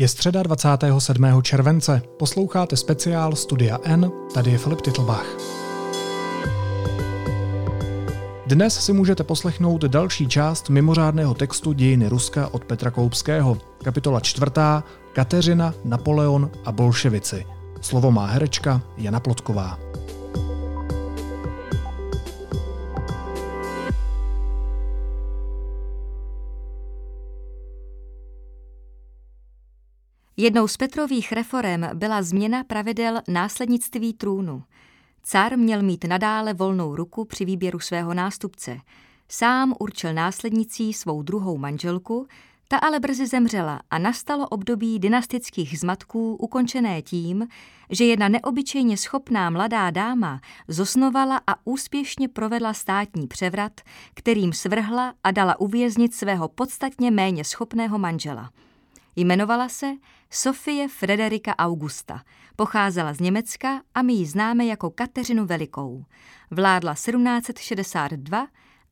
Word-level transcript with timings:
Je 0.00 0.08
středa 0.08 0.42
27. 0.42 1.42
července. 1.42 2.02
Posloucháte 2.18 2.76
speciál 2.76 3.36
Studia 3.36 3.78
N, 3.84 4.10
tady 4.34 4.50
je 4.50 4.58
Filip 4.58 4.80
Titlbach. 4.80 5.26
Dnes 8.46 8.84
si 8.84 8.92
můžete 8.92 9.24
poslechnout 9.24 9.84
další 9.84 10.28
část 10.28 10.70
mimořádného 10.70 11.34
textu 11.34 11.72
Dějiny 11.72 12.08
Ruska 12.08 12.48
od 12.52 12.64
Petra 12.64 12.90
Koupského. 12.90 13.58
Kapitola 13.82 14.20
čtvrtá 14.20 14.84
Kateřina, 15.12 15.74
Napoleon 15.84 16.50
a 16.64 16.72
bolševici. 16.72 17.46
Slovo 17.80 18.10
má 18.12 18.26
herečka 18.26 18.82
Jana 18.96 19.20
Plotková. 19.20 19.87
Jednou 30.40 30.68
z 30.68 30.76
Petrových 30.76 31.32
reform 31.32 31.82
byla 31.94 32.22
změna 32.22 32.64
pravidel 32.64 33.20
následnictví 33.28 34.12
trůnu. 34.12 34.62
Cár 35.22 35.58
měl 35.58 35.82
mít 35.82 36.04
nadále 36.04 36.54
volnou 36.54 36.96
ruku 36.96 37.24
při 37.24 37.44
výběru 37.44 37.80
svého 37.80 38.14
nástupce. 38.14 38.78
Sám 39.28 39.74
určil 39.78 40.12
následnicí 40.12 40.92
svou 40.92 41.22
druhou 41.22 41.58
manželku, 41.58 42.26
ta 42.68 42.76
ale 42.78 43.00
brzy 43.00 43.26
zemřela 43.26 43.80
a 43.90 43.98
nastalo 43.98 44.48
období 44.48 44.98
dynastických 44.98 45.78
zmatků 45.78 46.36
ukončené 46.36 47.02
tím, 47.02 47.46
že 47.90 48.04
jedna 48.04 48.28
neobyčejně 48.28 48.96
schopná 48.96 49.50
mladá 49.50 49.90
dáma 49.90 50.40
zosnovala 50.68 51.40
a 51.46 51.54
úspěšně 51.64 52.28
provedla 52.28 52.74
státní 52.74 53.26
převrat, 53.26 53.80
kterým 54.14 54.52
svrhla 54.52 55.14
a 55.24 55.30
dala 55.30 55.60
uvěznit 55.60 56.14
svého 56.14 56.48
podstatně 56.48 57.10
méně 57.10 57.44
schopného 57.44 57.98
manžela. 57.98 58.50
Jmenovala 59.18 59.68
se 59.68 59.86
Sofie 60.30 60.88
Frederika 60.88 61.54
Augusta. 61.58 62.22
Pocházela 62.56 63.14
z 63.14 63.20
Německa 63.20 63.82
a 63.94 64.02
my 64.02 64.12
ji 64.12 64.26
známe 64.26 64.66
jako 64.66 64.90
Kateřinu 64.90 65.46
Velikou. 65.46 66.04
Vládla 66.50 66.94
1762 66.94 68.48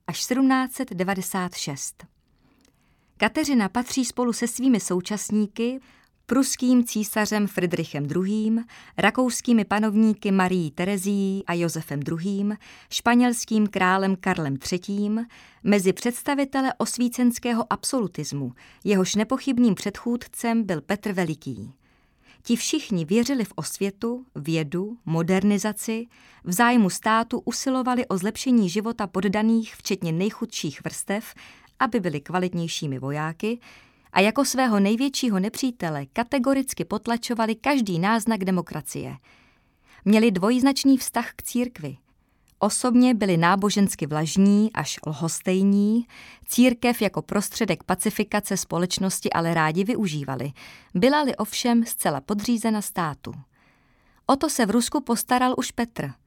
až 0.06 0.18
1796. 0.18 2.06
Kateřina 3.16 3.68
patří 3.68 4.04
spolu 4.04 4.32
se 4.32 4.48
svými 4.48 4.80
současníky 4.80 5.80
pruským 6.26 6.84
císařem 6.84 7.46
Friedrichem 7.46 8.04
II., 8.04 8.58
rakouskými 8.98 9.64
panovníky 9.64 10.32
Marií 10.32 10.70
Terezí 10.70 11.44
a 11.46 11.54
Josefem 11.54 12.00
II., 12.20 12.56
španělským 12.90 13.66
králem 13.66 14.16
Karlem 14.16 14.56
III., 14.72 15.10
mezi 15.64 15.92
představitele 15.92 16.72
osvícenského 16.78 17.72
absolutismu, 17.72 18.52
jehož 18.84 19.14
nepochybným 19.14 19.74
předchůdcem 19.74 20.62
byl 20.62 20.80
Petr 20.80 21.12
Veliký. 21.12 21.72
Ti 22.42 22.56
všichni 22.56 23.04
věřili 23.04 23.44
v 23.44 23.52
osvětu, 23.54 24.26
vědu, 24.34 24.96
modernizaci, 25.06 26.06
v 26.44 26.52
zájmu 26.52 26.90
státu 26.90 27.42
usilovali 27.44 28.06
o 28.06 28.18
zlepšení 28.18 28.70
života 28.70 29.06
poddaných, 29.06 29.74
včetně 29.74 30.12
nejchudších 30.12 30.84
vrstev, 30.84 31.34
aby 31.78 32.00
byli 32.00 32.20
kvalitnějšími 32.20 32.98
vojáky, 32.98 33.58
a 34.16 34.20
jako 34.20 34.44
svého 34.44 34.80
největšího 34.80 35.40
nepřítele 35.40 36.06
kategoricky 36.06 36.84
potlačovali 36.84 37.54
každý 37.54 37.98
náznak 37.98 38.44
demokracie. 38.44 39.16
Měli 40.04 40.30
dvojznačný 40.30 40.98
vztah 40.98 41.30
k 41.36 41.42
církvi. 41.42 41.96
Osobně 42.58 43.14
byli 43.14 43.36
nábožensky 43.36 44.06
vlažní 44.06 44.70
až 44.72 44.98
lhostejní, 45.06 46.06
církev 46.46 47.02
jako 47.02 47.22
prostředek 47.22 47.84
pacifikace 47.84 48.56
společnosti 48.56 49.32
ale 49.32 49.54
rádi 49.54 49.84
využívali, 49.84 50.52
byla-li 50.94 51.36
ovšem 51.36 51.84
zcela 51.84 52.20
podřízena 52.20 52.82
státu. 52.82 53.32
O 54.26 54.36
to 54.36 54.50
se 54.50 54.66
v 54.66 54.70
Rusku 54.70 55.00
postaral 55.00 55.54
už 55.58 55.70
Petr– 55.70 56.10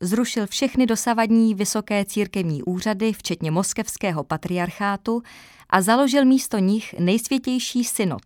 zrušil 0.00 0.46
všechny 0.46 0.86
dosavadní 0.86 1.54
vysoké 1.54 2.04
církevní 2.04 2.62
úřady, 2.62 3.12
včetně 3.12 3.50
moskevského 3.50 4.24
patriarchátu, 4.24 5.22
a 5.70 5.82
založil 5.82 6.24
místo 6.24 6.58
nich 6.58 6.94
nejsvětější 6.98 7.84
synod, 7.84 8.22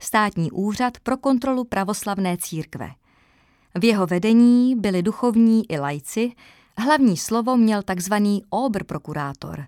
státní 0.00 0.50
úřad 0.50 1.00
pro 1.00 1.16
kontrolu 1.16 1.64
pravoslavné 1.64 2.36
církve. 2.36 2.90
V 3.74 3.84
jeho 3.84 4.06
vedení 4.06 4.76
byli 4.76 5.02
duchovní 5.02 5.70
i 5.72 5.78
lajci, 5.78 6.32
hlavní 6.78 7.16
slovo 7.16 7.56
měl 7.56 7.82
takzvaný 7.82 8.42
obr-prokurátor. 8.50 9.66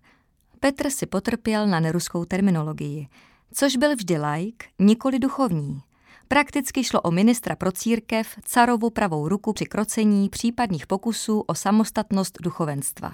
Petr 0.60 0.90
si 0.90 1.06
potrpěl 1.06 1.66
na 1.66 1.80
neruskou 1.80 2.24
terminologii, 2.24 3.08
což 3.52 3.76
byl 3.76 3.96
vždy 3.96 4.18
laik, 4.18 4.64
nikoli 4.78 5.18
duchovní. 5.18 5.80
Prakticky 6.32 6.84
šlo 6.84 7.00
o 7.00 7.10
ministra 7.10 7.56
pro 7.56 7.72
církev, 7.72 8.28
carovu 8.44 8.90
pravou 8.90 9.28
ruku 9.28 9.52
při 9.52 9.64
krocení 9.66 10.28
případných 10.28 10.86
pokusů 10.86 11.40
o 11.40 11.54
samostatnost 11.54 12.38
duchovenstva. 12.42 13.12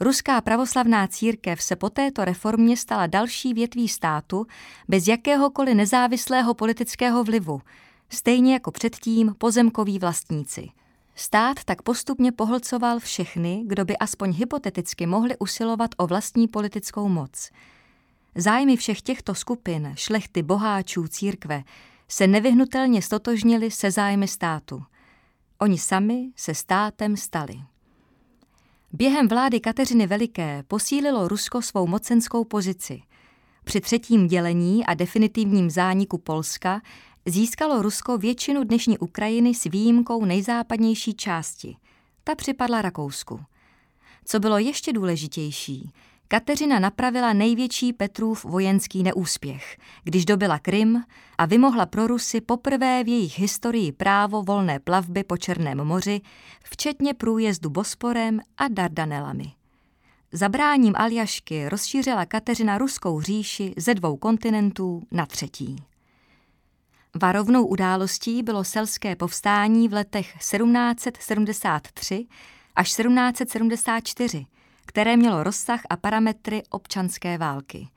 Ruská 0.00 0.40
pravoslavná 0.40 1.06
církev 1.06 1.62
se 1.62 1.76
po 1.76 1.90
této 1.90 2.24
reformě 2.24 2.76
stala 2.76 3.06
další 3.06 3.54
větví 3.54 3.88
státu 3.88 4.46
bez 4.88 5.08
jakéhokoliv 5.08 5.74
nezávislého 5.74 6.54
politického 6.54 7.24
vlivu, 7.24 7.60
stejně 8.08 8.52
jako 8.52 8.70
předtím 8.70 9.34
pozemkoví 9.38 9.98
vlastníci. 9.98 10.68
Stát 11.14 11.64
tak 11.64 11.82
postupně 11.82 12.32
pohlcoval 12.32 12.98
všechny, 12.98 13.62
kdo 13.66 13.84
by 13.84 13.96
aspoň 13.96 14.32
hypoteticky 14.32 15.06
mohli 15.06 15.38
usilovat 15.38 15.90
o 15.96 16.06
vlastní 16.06 16.48
politickou 16.48 17.08
moc. 17.08 17.50
Zájmy 18.34 18.76
všech 18.76 19.02
těchto 19.02 19.34
skupin, 19.34 19.92
šlechty 19.96 20.42
boháčů 20.42 21.08
církve, 21.08 21.62
se 22.08 22.26
nevyhnutelně 22.26 23.02
stotožnili 23.02 23.70
se 23.70 23.90
zájmy 23.90 24.28
státu. 24.28 24.82
Oni 25.58 25.78
sami 25.78 26.30
se 26.36 26.54
státem 26.54 27.16
stali. 27.16 27.54
Během 28.92 29.28
vlády 29.28 29.60
Kateřiny 29.60 30.06
Veliké 30.06 30.62
posílilo 30.68 31.28
Rusko 31.28 31.62
svou 31.62 31.86
mocenskou 31.86 32.44
pozici. 32.44 33.02
Při 33.64 33.80
třetím 33.80 34.26
dělení 34.26 34.86
a 34.86 34.94
definitivním 34.94 35.70
zániku 35.70 36.18
Polska 36.18 36.80
získalo 37.26 37.82
Rusko 37.82 38.18
většinu 38.18 38.64
dnešní 38.64 38.98
Ukrajiny 38.98 39.54
s 39.54 39.64
výjimkou 39.64 40.24
nejzápadnější 40.24 41.14
části. 41.14 41.76
Ta 42.24 42.34
připadla 42.34 42.82
Rakousku. 42.82 43.40
Co 44.24 44.40
bylo 44.40 44.58
ještě 44.58 44.92
důležitější, 44.92 45.92
Kateřina 46.30 46.78
napravila 46.78 47.32
největší 47.32 47.92
Petrův 47.92 48.44
vojenský 48.44 49.02
neúspěch, 49.02 49.76
když 50.04 50.24
dobila 50.24 50.58
Krym 50.58 51.04
a 51.38 51.46
vymohla 51.46 51.86
pro 51.86 52.06
Rusy 52.06 52.40
poprvé 52.40 53.04
v 53.04 53.08
jejich 53.08 53.38
historii 53.38 53.92
právo 53.92 54.42
volné 54.42 54.78
plavby 54.78 55.24
po 55.24 55.36
Černém 55.36 55.84
moři, 55.84 56.20
včetně 56.64 57.14
průjezdu 57.14 57.70
Bosporem 57.70 58.40
a 58.56 58.68
Dardanelami. 58.68 59.52
Zabráním 60.32 60.94
Aljašky 60.96 61.68
rozšířila 61.68 62.26
Kateřina 62.26 62.78
ruskou 62.78 63.20
říši 63.20 63.74
ze 63.76 63.94
dvou 63.94 64.16
kontinentů 64.16 65.02
na 65.10 65.26
třetí. 65.26 65.76
Varovnou 67.22 67.66
událostí 67.66 68.42
bylo 68.42 68.64
selské 68.64 69.16
povstání 69.16 69.88
v 69.88 69.92
letech 69.92 70.32
1773 70.38 72.26
až 72.76 72.88
1774, 72.88 74.46
které 74.88 75.16
mělo 75.16 75.42
rozsah 75.42 75.80
a 75.90 75.96
parametry 75.96 76.62
občanské 76.70 77.38
války. 77.38 77.88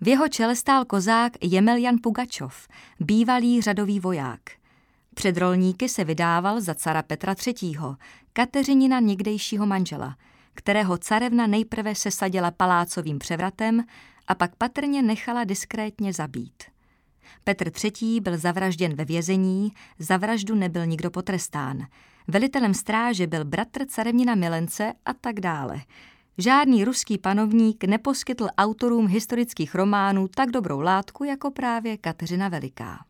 V 0.00 0.08
jeho 0.08 0.28
čele 0.28 0.56
stál 0.56 0.84
kozák 0.84 1.32
Jemeljan 1.42 1.96
Pugačov, 2.02 2.68
bývalý 3.00 3.62
řadový 3.62 4.00
voják. 4.00 4.40
Před 5.14 5.36
rolníky 5.36 5.88
se 5.88 6.04
vydával 6.04 6.60
za 6.60 6.74
cara 6.74 7.02
Petra 7.02 7.34
III., 7.46 7.76
Kateřinina 8.32 9.00
někdejšího 9.00 9.66
manžela, 9.66 10.16
kterého 10.54 10.98
carevna 10.98 11.46
nejprve 11.46 11.94
sesadila 11.94 12.50
palácovým 12.50 13.18
převratem 13.18 13.84
a 14.28 14.34
pak 14.34 14.56
patrně 14.56 15.02
nechala 15.02 15.44
diskrétně 15.44 16.12
zabít. 16.12 16.62
Petr 17.44 17.70
III. 17.84 18.20
byl 18.20 18.38
zavražděn 18.38 18.94
ve 18.94 19.04
vězení, 19.04 19.72
za 19.98 20.16
vraždu 20.16 20.54
nebyl 20.54 20.86
nikdo 20.86 21.10
potrestán. 21.10 21.86
Velitelem 22.28 22.74
stráže 22.74 23.26
byl 23.26 23.44
bratr 23.44 23.86
carevnina 23.86 24.34
Milence 24.34 24.92
a 25.04 25.12
tak 25.12 25.40
dále. 25.40 25.80
Žádný 26.38 26.84
ruský 26.84 27.18
panovník 27.18 27.84
neposkytl 27.84 28.48
autorům 28.58 29.06
historických 29.06 29.74
románů 29.74 30.28
tak 30.28 30.50
dobrou 30.50 30.80
látku 30.80 31.24
jako 31.24 31.50
právě 31.50 31.96
Kateřina 31.96 32.48
Veliká. 32.48 33.04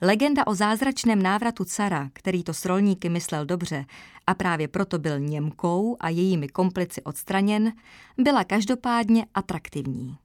Legenda 0.00 0.46
o 0.46 0.54
zázračném 0.54 1.22
návratu 1.22 1.64
cara, 1.64 2.10
který 2.12 2.42
to 2.44 2.54
s 2.54 2.64
rolníky 2.64 3.08
myslel 3.08 3.46
dobře 3.46 3.84
a 4.26 4.34
právě 4.34 4.68
proto 4.68 4.98
byl 4.98 5.20
Němkou 5.20 5.96
a 6.00 6.08
jejími 6.08 6.48
komplici 6.48 7.02
odstraněn, 7.02 7.72
byla 8.18 8.44
každopádně 8.44 9.26
atraktivní. 9.34 10.16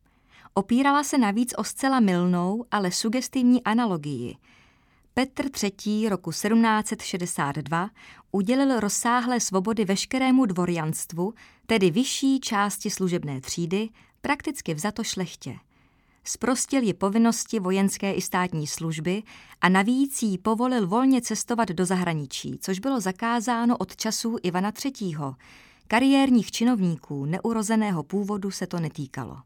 Opírala 0.54 1.04
se 1.04 1.18
navíc 1.18 1.54
o 1.58 1.64
zcela 1.64 2.00
milnou, 2.00 2.66
ale 2.72 2.92
sugestivní 2.92 3.64
analogii– 3.64 4.36
Petr 5.14 5.46
III. 5.64 6.10
roku 6.10 6.32
1762 6.32 7.90
udělil 8.32 8.80
rozsáhlé 8.80 9.40
svobody 9.40 9.86
veškerému 9.86 10.46
dvorjanstvu, 10.46 11.34
tedy 11.66 11.92
vyšší 11.92 12.40
části 12.40 12.90
služebné 12.90 13.42
třídy, 13.42 13.90
prakticky 14.22 14.74
vzato 14.74 15.04
šlechtě. 15.04 15.56
Sprostil 16.24 16.84
ji 16.84 16.94
povinnosti 16.94 17.60
vojenské 17.60 18.14
i 18.14 18.22
státní 18.22 18.68
služby 18.68 19.24
a 19.62 19.70
navíc 19.70 20.22
jí 20.22 20.38
povolil 20.38 20.88
volně 20.88 21.22
cestovat 21.22 21.70
do 21.70 21.86
zahraničí, 21.86 22.58
což 22.62 22.80
bylo 22.80 23.00
zakázáno 23.00 23.78
od 23.78 23.96
časů 23.96 24.38
Ivana 24.44 24.72
III. 24.86 25.16
Kariérních 25.88 26.52
činovníků 26.52 27.26
neurozeného 27.26 28.04
původu 28.04 28.52
se 28.52 28.68
to 28.68 28.80
netýkalo. 28.80 29.38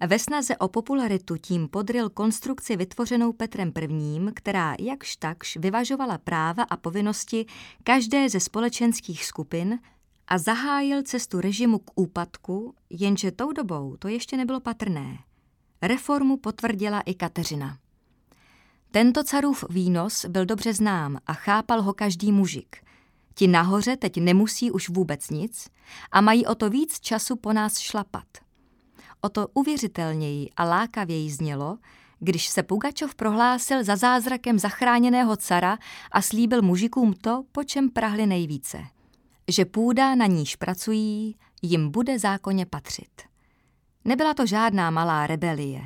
Ve 0.00 0.18
snaze 0.18 0.56
o 0.56 0.68
popularitu 0.68 1.36
tím 1.36 1.68
podryl 1.68 2.10
konstrukci 2.10 2.76
vytvořenou 2.76 3.32
Petrem 3.32 3.72
I., 3.78 4.32
která 4.34 4.74
jakž 4.78 5.16
takž 5.16 5.56
vyvažovala 5.56 6.18
práva 6.18 6.62
a 6.62 6.76
povinnosti 6.76 7.46
každé 7.84 8.28
ze 8.28 8.40
společenských 8.40 9.24
skupin 9.24 9.78
a 10.28 10.38
zahájil 10.38 11.02
cestu 11.02 11.40
režimu 11.40 11.78
k 11.78 11.90
úpadku, 11.94 12.74
jenže 12.90 13.32
tou 13.32 13.52
dobou 13.52 13.96
to 13.96 14.08
ještě 14.08 14.36
nebylo 14.36 14.60
patrné. 14.60 15.18
Reformu 15.82 16.36
potvrdila 16.36 17.00
i 17.00 17.14
Kateřina. 17.14 17.78
Tento 18.90 19.24
carův 19.24 19.64
výnos 19.70 20.24
byl 20.24 20.46
dobře 20.46 20.74
znám 20.74 21.18
a 21.26 21.32
chápal 21.32 21.82
ho 21.82 21.94
každý 21.94 22.32
mužik. 22.32 22.76
Ti 23.34 23.48
nahoře 23.48 23.96
teď 23.96 24.16
nemusí 24.16 24.70
už 24.70 24.88
vůbec 24.88 25.30
nic 25.30 25.68
a 26.12 26.20
mají 26.20 26.46
o 26.46 26.54
to 26.54 26.70
víc 26.70 27.00
času 27.00 27.36
po 27.36 27.52
nás 27.52 27.78
šlapat. 27.78 28.45
O 29.20 29.28
to 29.28 29.48
uvěřitelněji 29.54 30.50
a 30.56 30.64
lákavěji 30.64 31.30
znělo, 31.30 31.78
když 32.18 32.48
se 32.48 32.62
Pugačov 32.62 33.14
prohlásil 33.14 33.84
za 33.84 33.96
zázrakem 33.96 34.58
zachráněného 34.58 35.36
cara 35.36 35.78
a 36.12 36.22
slíbil 36.22 36.62
mužikům 36.62 37.12
to, 37.12 37.42
po 37.52 37.64
čem 37.64 37.90
prahli 37.90 38.26
nejvíce. 38.26 38.78
Že 39.48 39.64
půda, 39.64 40.14
na 40.14 40.26
níž 40.26 40.56
pracují, 40.56 41.36
jim 41.62 41.90
bude 41.90 42.18
zákonně 42.18 42.66
patřit. 42.66 43.22
Nebyla 44.04 44.34
to 44.34 44.46
žádná 44.46 44.90
malá 44.90 45.26
rebelie. 45.26 45.80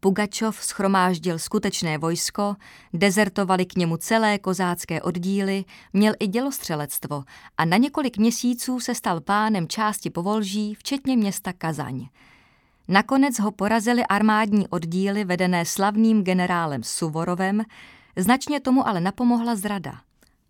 Pugačov 0.00 0.64
schromáždil 0.64 1.38
skutečné 1.38 1.98
vojsko, 1.98 2.56
dezertovali 2.92 3.66
k 3.66 3.76
němu 3.76 3.96
celé 3.96 4.38
kozácké 4.38 5.02
oddíly, 5.02 5.64
měl 5.92 6.14
i 6.20 6.26
dělostřelectvo 6.26 7.24
a 7.58 7.64
na 7.64 7.76
několik 7.76 8.18
měsíců 8.18 8.80
se 8.80 8.94
stal 8.94 9.20
pánem 9.20 9.68
části 9.68 10.10
Povolží, 10.10 10.74
včetně 10.74 11.16
města 11.16 11.52
Kazaň. 11.52 12.08
Nakonec 12.88 13.38
ho 13.38 13.52
porazili 13.52 14.06
armádní 14.06 14.68
oddíly 14.68 15.24
vedené 15.24 15.64
slavným 15.64 16.24
generálem 16.24 16.82
Suvorovem, 16.82 17.62
značně 18.16 18.60
tomu 18.60 18.88
ale 18.88 19.00
napomohla 19.00 19.56
zrada. 19.56 20.00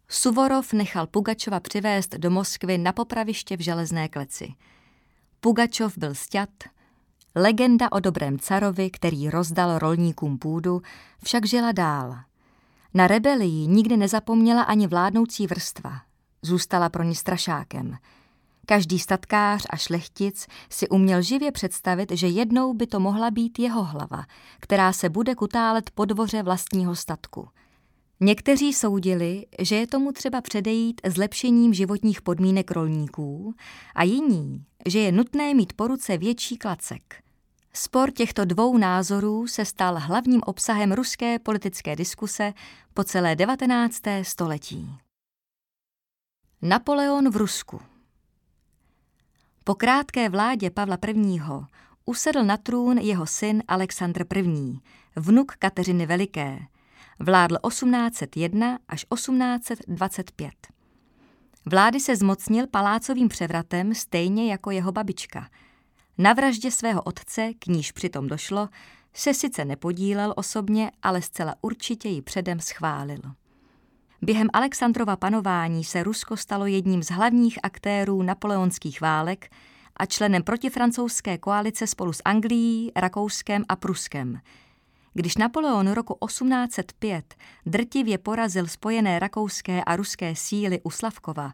Suvorov 0.08 0.72
nechal 0.72 1.06
Pugačova 1.06 1.60
přivést 1.60 2.14
do 2.14 2.30
Moskvy 2.30 2.78
na 2.78 2.92
popraviště 2.92 3.56
v 3.56 3.60
železné 3.60 4.08
kleci. 4.08 4.54
Pugačov 5.40 5.98
byl 5.98 6.14
sťat, 6.14 6.50
legenda 7.34 7.92
o 7.92 8.00
dobrém 8.00 8.38
carovi, 8.38 8.90
který 8.90 9.30
rozdal 9.30 9.78
rolníkům 9.78 10.38
půdu, 10.38 10.82
však 11.24 11.46
žila 11.46 11.72
dál. 11.72 12.16
Na 12.94 13.06
rebelii 13.06 13.66
nikdy 13.66 13.96
nezapomněla 13.96 14.62
ani 14.62 14.86
vládnoucí 14.86 15.46
vrstva. 15.46 16.00
Zůstala 16.42 16.88
pro 16.88 17.02
ní 17.02 17.14
strašákem– 17.14 17.96
Každý 18.68 18.98
statkář 18.98 19.66
a 19.70 19.76
šlechtic 19.76 20.46
si 20.70 20.88
uměl 20.88 21.22
živě 21.22 21.52
představit, 21.52 22.12
že 22.12 22.26
jednou 22.26 22.74
by 22.74 22.86
to 22.86 23.00
mohla 23.00 23.30
být 23.30 23.58
jeho 23.58 23.84
hlava, 23.84 24.24
která 24.60 24.92
se 24.92 25.08
bude 25.08 25.34
kutálet 25.34 25.90
po 25.90 26.04
dvoře 26.04 26.42
vlastního 26.42 26.96
statku. 26.96 27.48
Někteří 28.20 28.72
soudili, 28.72 29.46
že 29.58 29.76
je 29.76 29.86
tomu 29.86 30.12
třeba 30.12 30.40
předejít 30.40 31.00
zlepšením 31.06 31.74
životních 31.74 32.22
podmínek 32.22 32.70
rolníků 32.70 33.54
a 33.94 34.02
jiní, 34.02 34.64
že 34.86 34.98
je 34.98 35.12
nutné 35.12 35.54
mít 35.54 35.72
po 35.72 35.86
ruce 35.86 36.18
větší 36.18 36.56
klacek. 36.56 37.22
Spor 37.72 38.10
těchto 38.10 38.44
dvou 38.44 38.78
názorů 38.78 39.46
se 39.46 39.64
stal 39.64 39.98
hlavním 39.98 40.40
obsahem 40.46 40.92
ruské 40.92 41.38
politické 41.38 41.96
diskuse 41.96 42.52
po 42.94 43.04
celé 43.04 43.36
19. 43.36 44.00
století. 44.22 44.90
Napoleon 46.62 47.30
v 47.30 47.36
Rusku 47.36 47.80
po 49.66 49.74
krátké 49.74 50.28
vládě 50.28 50.70
Pavla 50.70 50.98
I. 51.06 51.40
usedl 52.04 52.42
na 52.42 52.56
trůn 52.56 52.98
jeho 52.98 53.26
syn 53.26 53.62
Alexandr 53.68 54.24
I., 54.36 54.78
vnuk 55.16 55.52
Kateřiny 55.52 56.06
Veliké. 56.06 56.58
Vládl 57.18 57.56
1801 57.68 58.78
až 58.88 59.06
1825. 59.14 60.52
Vlády 61.64 62.00
se 62.00 62.16
zmocnil 62.16 62.66
palácovým 62.66 63.28
převratem 63.28 63.94
stejně 63.94 64.50
jako 64.50 64.70
jeho 64.70 64.92
babička. 64.92 65.48
Na 66.18 66.32
vraždě 66.32 66.70
svého 66.70 67.02
otce, 67.02 67.50
k 67.58 67.66
níž 67.66 67.92
přitom 67.92 68.28
došlo, 68.28 68.68
se 69.14 69.34
sice 69.34 69.64
nepodílel 69.64 70.34
osobně, 70.36 70.90
ale 71.02 71.22
zcela 71.22 71.54
určitě 71.60 72.08
ji 72.08 72.22
předem 72.22 72.60
schválil. 72.60 73.20
Během 74.22 74.48
Alexandrova 74.52 75.16
panování 75.16 75.84
se 75.84 76.02
Rusko 76.02 76.36
stalo 76.36 76.66
jedním 76.66 77.02
z 77.02 77.10
hlavních 77.10 77.58
aktérů 77.62 78.22
napoleonských 78.22 79.00
válek 79.00 79.50
a 79.96 80.06
členem 80.06 80.42
protifrancouzské 80.42 81.38
koalice 81.38 81.86
spolu 81.86 82.12
s 82.12 82.22
Anglií, 82.24 82.92
Rakouskem 82.96 83.64
a 83.68 83.76
Pruskem. 83.76 84.40
Když 85.14 85.36
Napoleon 85.36 85.92
roku 85.92 86.18
1805 86.26 87.34
drtivě 87.66 88.18
porazil 88.18 88.66
spojené 88.66 89.18
rakouské 89.18 89.84
a 89.84 89.96
ruské 89.96 90.34
síly 90.36 90.80
u 90.82 90.90
Slavkova, 90.90 91.52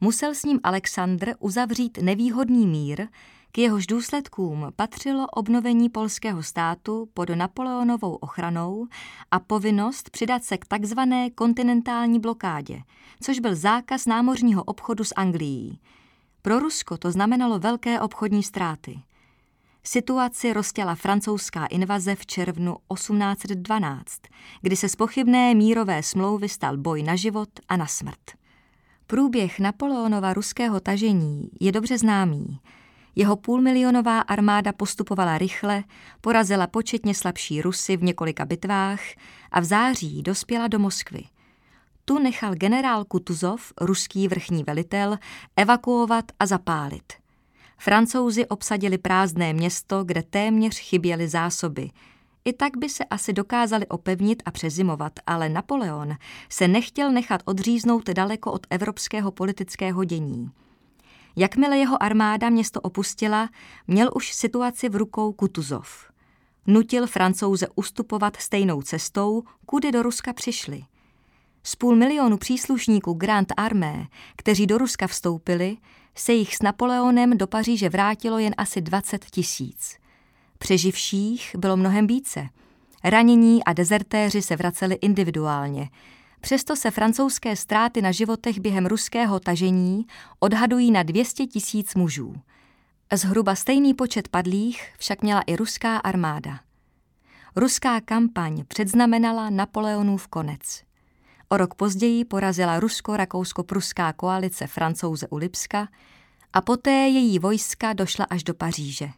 musel 0.00 0.34
s 0.34 0.42
ním 0.42 0.60
Alexandr 0.62 1.34
uzavřít 1.38 1.98
nevýhodný 2.02 2.66
mír, 2.66 3.06
k 3.52 3.58
jehož 3.58 3.86
důsledkům 3.86 4.66
patřilo 4.76 5.26
obnovení 5.26 5.88
polského 5.88 6.42
státu 6.42 7.08
pod 7.14 7.30
Napoleonovou 7.30 8.14
ochranou 8.14 8.86
a 9.30 9.38
povinnost 9.40 10.10
přidat 10.10 10.44
se 10.44 10.58
k 10.58 10.66
takzvané 10.66 11.30
kontinentální 11.30 12.20
blokádě, 12.20 12.82
což 13.20 13.38
byl 13.38 13.54
zákaz 13.54 14.06
námořního 14.06 14.64
obchodu 14.64 15.04
s 15.04 15.14
Anglií. 15.16 15.80
Pro 16.42 16.58
Rusko 16.58 16.96
to 16.96 17.10
znamenalo 17.10 17.58
velké 17.58 18.00
obchodní 18.00 18.42
ztráty. 18.42 18.98
Situaci 19.84 20.52
roztěla 20.52 20.94
francouzská 20.94 21.66
invaze 21.66 22.14
v 22.14 22.26
červnu 22.26 22.76
1812, 22.94 24.20
kdy 24.62 24.76
se 24.76 24.88
z 24.88 24.96
pochybné 24.96 25.54
mírové 25.54 26.02
smlouvy 26.02 26.48
stal 26.48 26.76
boj 26.76 27.02
na 27.02 27.16
život 27.16 27.48
a 27.68 27.76
na 27.76 27.86
smrt. 27.86 28.30
Průběh 29.06 29.60
Napoleonova 29.60 30.32
ruského 30.32 30.80
tažení 30.80 31.50
je 31.60 31.72
dobře 31.72 31.98
známý– 31.98 32.60
jeho 33.16 33.36
půlmilionová 33.36 34.20
armáda 34.20 34.72
postupovala 34.72 35.38
rychle, 35.38 35.84
porazila 36.20 36.66
početně 36.66 37.14
slabší 37.14 37.62
Rusy 37.62 37.96
v 37.96 38.02
několika 38.02 38.44
bitvách 38.44 39.00
a 39.50 39.60
v 39.60 39.64
září 39.64 40.22
dospěla 40.22 40.68
do 40.68 40.78
Moskvy. 40.78 41.22
Tu 42.04 42.18
nechal 42.18 42.54
generál 42.54 43.04
Kutuzov, 43.04 43.72
ruský 43.80 44.28
vrchní 44.28 44.64
velitel, 44.64 45.18
evakuovat 45.56 46.24
a 46.40 46.46
zapálit. 46.46 47.12
Francouzi 47.78 48.46
obsadili 48.46 48.98
prázdné 48.98 49.52
město, 49.52 50.04
kde 50.04 50.22
téměř 50.22 50.78
chyběly 50.78 51.28
zásoby. 51.28 51.90
I 52.44 52.52
tak 52.52 52.76
by 52.76 52.88
se 52.88 53.04
asi 53.04 53.32
dokázali 53.32 53.86
opevnit 53.86 54.42
a 54.46 54.50
přezimovat, 54.50 55.12
ale 55.26 55.48
Napoleon 55.48 56.14
se 56.48 56.68
nechtěl 56.68 57.12
nechat 57.12 57.42
odříznout 57.44 58.10
daleko 58.10 58.52
od 58.52 58.66
evropského 58.70 59.30
politického 59.30 60.04
dění. 60.04 60.50
Jakmile 61.36 61.78
jeho 61.78 62.02
armáda 62.02 62.50
město 62.50 62.80
opustila, 62.80 63.48
měl 63.86 64.10
už 64.14 64.32
situaci 64.32 64.88
v 64.88 64.96
rukou 64.96 65.32
Kutuzov. 65.32 66.12
Nutil 66.66 67.06
francouze 67.06 67.66
ustupovat 67.74 68.36
stejnou 68.36 68.82
cestou, 68.82 69.42
kudy 69.66 69.92
do 69.92 70.02
Ruska 70.02 70.32
přišli. 70.32 70.82
Z 71.62 71.76
půl 71.76 71.96
milionu 71.96 72.36
příslušníků 72.36 73.12
Grand 73.12 73.52
Armée, 73.56 74.06
kteří 74.36 74.66
do 74.66 74.78
Ruska 74.78 75.06
vstoupili, 75.06 75.76
se 76.14 76.32
jich 76.32 76.56
s 76.56 76.62
Napoleonem 76.62 77.38
do 77.38 77.46
Paříže 77.46 77.88
vrátilo 77.88 78.38
jen 78.38 78.54
asi 78.58 78.80
20 78.80 79.24
tisíc. 79.24 79.96
Přeživších 80.58 81.56
bylo 81.58 81.76
mnohem 81.76 82.06
více. 82.06 82.48
Ranění 83.04 83.64
a 83.64 83.72
dezertéři 83.72 84.42
se 84.42 84.56
vraceli 84.56 84.94
individuálně– 84.94 85.90
Přesto 86.42 86.76
se 86.76 86.90
francouzské 86.90 87.56
ztráty 87.56 88.02
na 88.02 88.12
životech 88.12 88.60
během 88.60 88.86
ruského 88.86 89.40
tažení 89.40 90.06
odhadují 90.38 90.90
na 90.90 91.02
200 91.02 91.46
tisíc 91.46 91.94
mužů. 91.94 92.34
Zhruba 93.12 93.54
stejný 93.54 93.94
počet 93.94 94.28
padlých 94.28 94.92
však 94.98 95.22
měla 95.22 95.40
i 95.40 95.56
ruská 95.56 95.98
armáda. 95.98 96.60
Ruská 97.56 98.00
kampaň 98.00 98.64
předznamenala 98.68 99.50
Napoleonův 99.50 100.28
konec. 100.28 100.82
O 101.48 101.56
rok 101.56 101.74
později 101.74 102.24
porazila 102.24 102.80
rusko-rakousko-pruská 102.80 104.12
koalice 104.12 104.66
francouze 104.66 105.28
u 105.28 105.36
Lipska 105.36 105.88
a 106.52 106.60
poté 106.60 106.90
její 106.90 107.38
vojska 107.38 107.92
došla 107.92 108.24
až 108.30 108.44
do 108.44 108.54
Paříže. 108.54 109.10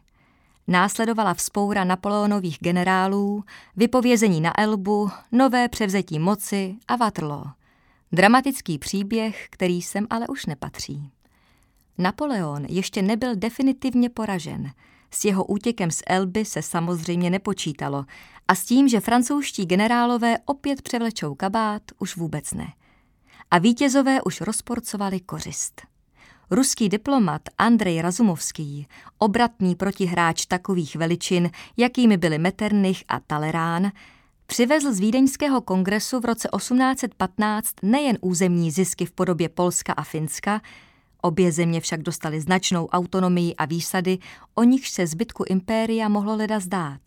Následovala 0.67 1.33
vzpoura 1.33 1.83
Napoleonových 1.83 2.57
generálů, 2.59 3.43
vypovězení 3.75 4.41
na 4.41 4.59
Elbu, 4.59 5.09
nové 5.31 5.69
převzetí 5.69 6.19
moci 6.19 6.75
a 6.87 6.95
Waterloo. 6.95 7.45
Dramatický 8.11 8.79
příběh, 8.79 9.47
který 9.49 9.81
sem 9.81 10.07
ale 10.09 10.27
už 10.27 10.45
nepatří. 10.45 11.11
Napoleon 11.97 12.65
ještě 12.69 13.01
nebyl 13.01 13.35
definitivně 13.35 14.09
poražen. 14.09 14.71
S 15.11 15.25
jeho 15.25 15.45
útěkem 15.45 15.91
z 15.91 16.01
Elby 16.07 16.45
se 16.45 16.61
samozřejmě 16.61 17.29
nepočítalo 17.29 18.05
a 18.47 18.55
s 18.55 18.65
tím, 18.65 18.87
že 18.87 18.99
francouzští 18.99 19.65
generálové 19.65 20.37
opět 20.45 20.81
převlečou 20.81 21.35
kabát, 21.35 21.81
už 21.99 22.17
vůbec 22.17 22.53
ne. 22.53 22.73
A 23.51 23.57
vítězové 23.57 24.21
už 24.21 24.41
rozporcovali 24.41 25.19
kořist. 25.19 25.81
Ruský 26.51 26.89
diplomat 26.89 27.41
Andrej 27.57 28.01
Razumovský, 28.01 28.87
obratný 29.17 29.75
protihráč 29.75 30.45
takových 30.45 30.95
veličin, 30.95 31.49
jakými 31.77 32.17
byli 32.17 32.37
Metternich 32.37 33.03
a 33.07 33.19
Talleyrand, 33.19 33.93
přivezl 34.45 34.93
z 34.93 34.99
Vídeňského 34.99 35.61
kongresu 35.61 36.19
v 36.19 36.25
roce 36.25 36.49
1815 36.57 37.73
nejen 37.81 38.17
územní 38.21 38.71
zisky 38.71 39.05
v 39.05 39.11
podobě 39.11 39.49
Polska 39.49 39.93
a 39.93 40.03
Finska, 40.03 40.61
obě 41.21 41.51
země 41.51 41.81
však 41.81 42.01
dostaly 42.01 42.41
značnou 42.41 42.87
autonomii 42.87 43.55
a 43.55 43.65
výsady, 43.65 44.17
o 44.55 44.63
nichž 44.63 44.89
se 44.89 45.07
zbytku 45.07 45.43
impéria 45.49 46.09
mohlo 46.09 46.35
leda 46.35 46.59
zdát, 46.59 47.01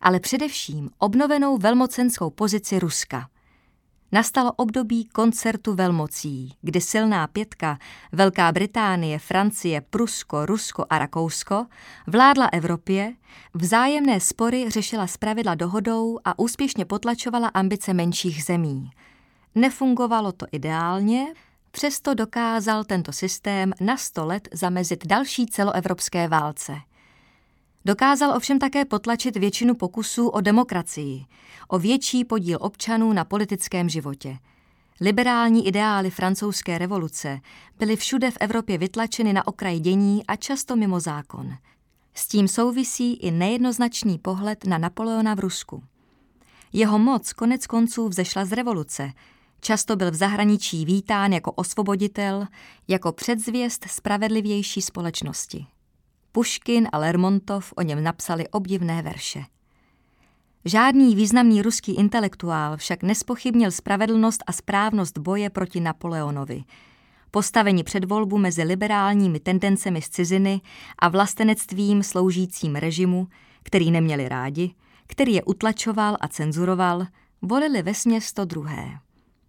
ale 0.00 0.20
především 0.20 0.90
obnovenou 0.98 1.58
velmocenskou 1.58 2.30
pozici 2.30 2.78
Ruska– 2.78 3.28
Nastalo 4.12 4.52
období 4.52 5.04
koncertu 5.04 5.74
velmocí, 5.74 6.54
kdy 6.62 6.80
silná 6.80 7.26
pětka 7.26 7.78
Velká 8.12 8.52
Británie, 8.52 9.18
Francie, 9.18 9.80
Prusko, 9.80 10.46
Rusko 10.46 10.84
a 10.90 10.98
Rakousko 10.98 11.66
vládla 12.06 12.48
Evropě, 12.52 13.14
vzájemné 13.54 14.20
spory 14.20 14.70
řešila 14.70 15.06
zpravidla 15.06 15.54
dohodou 15.54 16.18
a 16.24 16.38
úspěšně 16.38 16.84
potlačovala 16.84 17.48
ambice 17.48 17.94
menších 17.94 18.44
zemí. 18.44 18.90
Nefungovalo 19.54 20.32
to 20.32 20.46
ideálně, 20.52 21.26
přesto 21.70 22.14
dokázal 22.14 22.84
tento 22.84 23.12
systém 23.12 23.72
na 23.80 23.96
sto 23.96 24.26
let 24.26 24.48
zamezit 24.52 25.06
další 25.06 25.46
celoevropské 25.46 26.28
válce– 26.28 26.76
Dokázal 27.84 28.36
ovšem 28.36 28.58
také 28.58 28.84
potlačit 28.84 29.36
většinu 29.36 29.74
pokusů 29.74 30.28
o 30.28 30.40
demokracii, 30.40 31.24
o 31.68 31.78
větší 31.78 32.24
podíl 32.24 32.58
občanů 32.60 33.12
na 33.12 33.24
politickém 33.24 33.88
životě. 33.88 34.38
Liberální 35.00 35.66
ideály 35.66 36.10
francouzské 36.10 36.78
revoluce 36.78 37.40
byly 37.78 37.96
všude 37.96 38.30
v 38.30 38.36
Evropě 38.40 38.78
vytlačeny 38.78 39.32
na 39.32 39.46
okraj 39.46 39.80
dění 39.80 40.26
a 40.26 40.36
často 40.36 40.76
mimo 40.76 41.00
zákon. 41.00 41.54
S 42.14 42.28
tím 42.28 42.48
souvisí 42.48 43.14
i 43.14 43.30
nejednoznačný 43.30 44.18
pohled 44.18 44.64
na 44.64 44.78
Napoleona 44.78 45.34
v 45.34 45.40
Rusku. 45.40 45.82
Jeho 46.72 46.98
moc 46.98 47.32
konec 47.32 47.66
konců 47.66 48.08
vzešla 48.08 48.44
z 48.44 48.52
revoluce, 48.52 49.12
často 49.60 49.96
byl 49.96 50.10
v 50.10 50.14
zahraničí 50.14 50.84
vítán 50.84 51.32
jako 51.32 51.52
osvoboditel, 51.52 52.46
jako 52.88 53.12
předzvěst 53.12 53.84
spravedlivější 53.88 54.82
společnosti. 54.82 55.66
Puškin 56.38 56.88
a 56.92 56.98
Lermontov 56.98 57.72
o 57.76 57.82
něm 57.82 58.02
napsali 58.02 58.48
obdivné 58.48 59.02
verše. 59.02 59.44
Žádný 60.64 61.16
významný 61.16 61.62
ruský 61.62 61.94
intelektuál 61.94 62.76
však 62.76 63.02
nespochybnil 63.02 63.70
spravedlnost 63.70 64.44
a 64.46 64.52
správnost 64.52 65.18
boje 65.18 65.50
proti 65.50 65.80
Napoleonovi. 65.80 66.64
Postavení 67.30 67.84
před 67.84 68.04
volbu 68.04 68.38
mezi 68.38 68.62
liberálními 68.62 69.40
tendencemi 69.40 70.02
z 70.02 70.08
ciziny 70.08 70.60
a 70.98 71.08
vlastenectvím 71.08 72.02
sloužícím 72.02 72.76
režimu, 72.76 73.28
který 73.62 73.90
neměli 73.90 74.28
rádi, 74.28 74.70
který 75.06 75.34
je 75.34 75.42
utlačoval 75.42 76.16
a 76.20 76.28
cenzuroval, 76.28 77.06
volili 77.42 77.82
vesměs 77.82 78.32
to 78.32 78.44
druhé. 78.44 78.98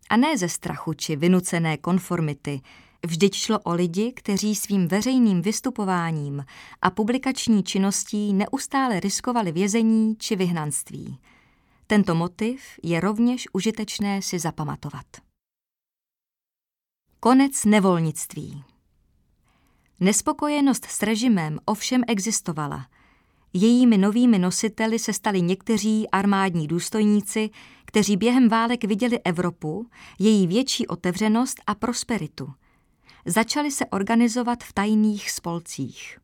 A 0.10 0.17
ne 0.17 0.38
ze 0.38 0.50
strachu 0.50 0.93
či 0.93 1.15
vynucené 1.15 1.77
konformity, 1.77 2.62
Vždyť 3.06 3.36
šlo 3.36 3.60
o 3.60 3.74
lidi, 3.74 4.13
kteří 4.15 4.56
svým 4.56 4.88
veřejným 4.88 5.41
vystupováním 5.41 6.46
a 6.82 6.89
publikační 6.89 7.63
činností 7.63 8.34
neustále 8.34 9.00
riskovali 9.00 9.51
vězení 9.51 10.15
či 10.15 10.36
vyhnanství. 10.36 11.20
Tento 11.88 12.15
motiv 12.15 12.62
je 12.84 13.00
rovněž 13.00 13.48
užitečné 13.53 14.22
si 14.22 14.39
zapamatovat. 14.39 15.06
Konec 17.20 17.65
nevolnictví 17.65 18.63
Nespokojenost 20.00 20.86
s 20.86 21.03
režimem 21.03 21.60
ovšem 21.65 22.03
existovala. 22.08 22.88
Jejími 23.53 23.98
novými 23.98 24.39
nositeli 24.39 25.00
se 25.00 25.13
stali 25.13 25.41
někteří 25.41 26.10
armádní 26.10 26.68
důstojníci, 26.68 27.50
kteří 27.86 28.18
během 28.18 28.50
válek 28.50 28.84
viděli 28.84 29.20
Evropu, 29.20 29.88
její 30.20 30.48
větší 30.48 30.88
otevřenost 30.88 31.58
a 31.68 31.75
prosperitu– 31.75 32.53
začaly 33.26 33.72
se 33.72 33.86
organizovat 33.86 34.64
v 34.64 34.74
tajných 34.74 35.32
spolcích. 35.32 36.20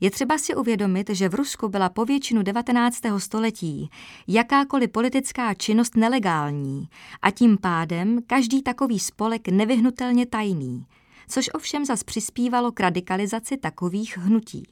Je 0.00 0.10
třeba 0.10 0.38
si 0.38 0.54
uvědomit, 0.54 1.10
že 1.10 1.28
v 1.28 1.34
Rusku 1.34 1.68
byla 1.68 1.88
po 1.88 2.04
většinu 2.04 2.42
19. 2.42 2.98
století 3.18 3.90
jakákoliv 4.28 4.90
politická 4.90 5.54
činnost 5.54 5.96
nelegální 5.96 6.88
a 7.22 7.30
tím 7.30 7.58
pádem 7.58 8.18
každý 8.26 8.62
takový 8.62 8.98
spolek 8.98 9.48
nevyhnutelně 9.48 10.26
tajný, 10.26 10.86
což 11.28 11.50
ovšem 11.54 11.84
zas 11.84 12.04
přispívalo 12.04 12.72
k 12.72 12.80
radikalizaci 12.80 13.56
takových 13.56 14.18
hnutí. 14.18 14.62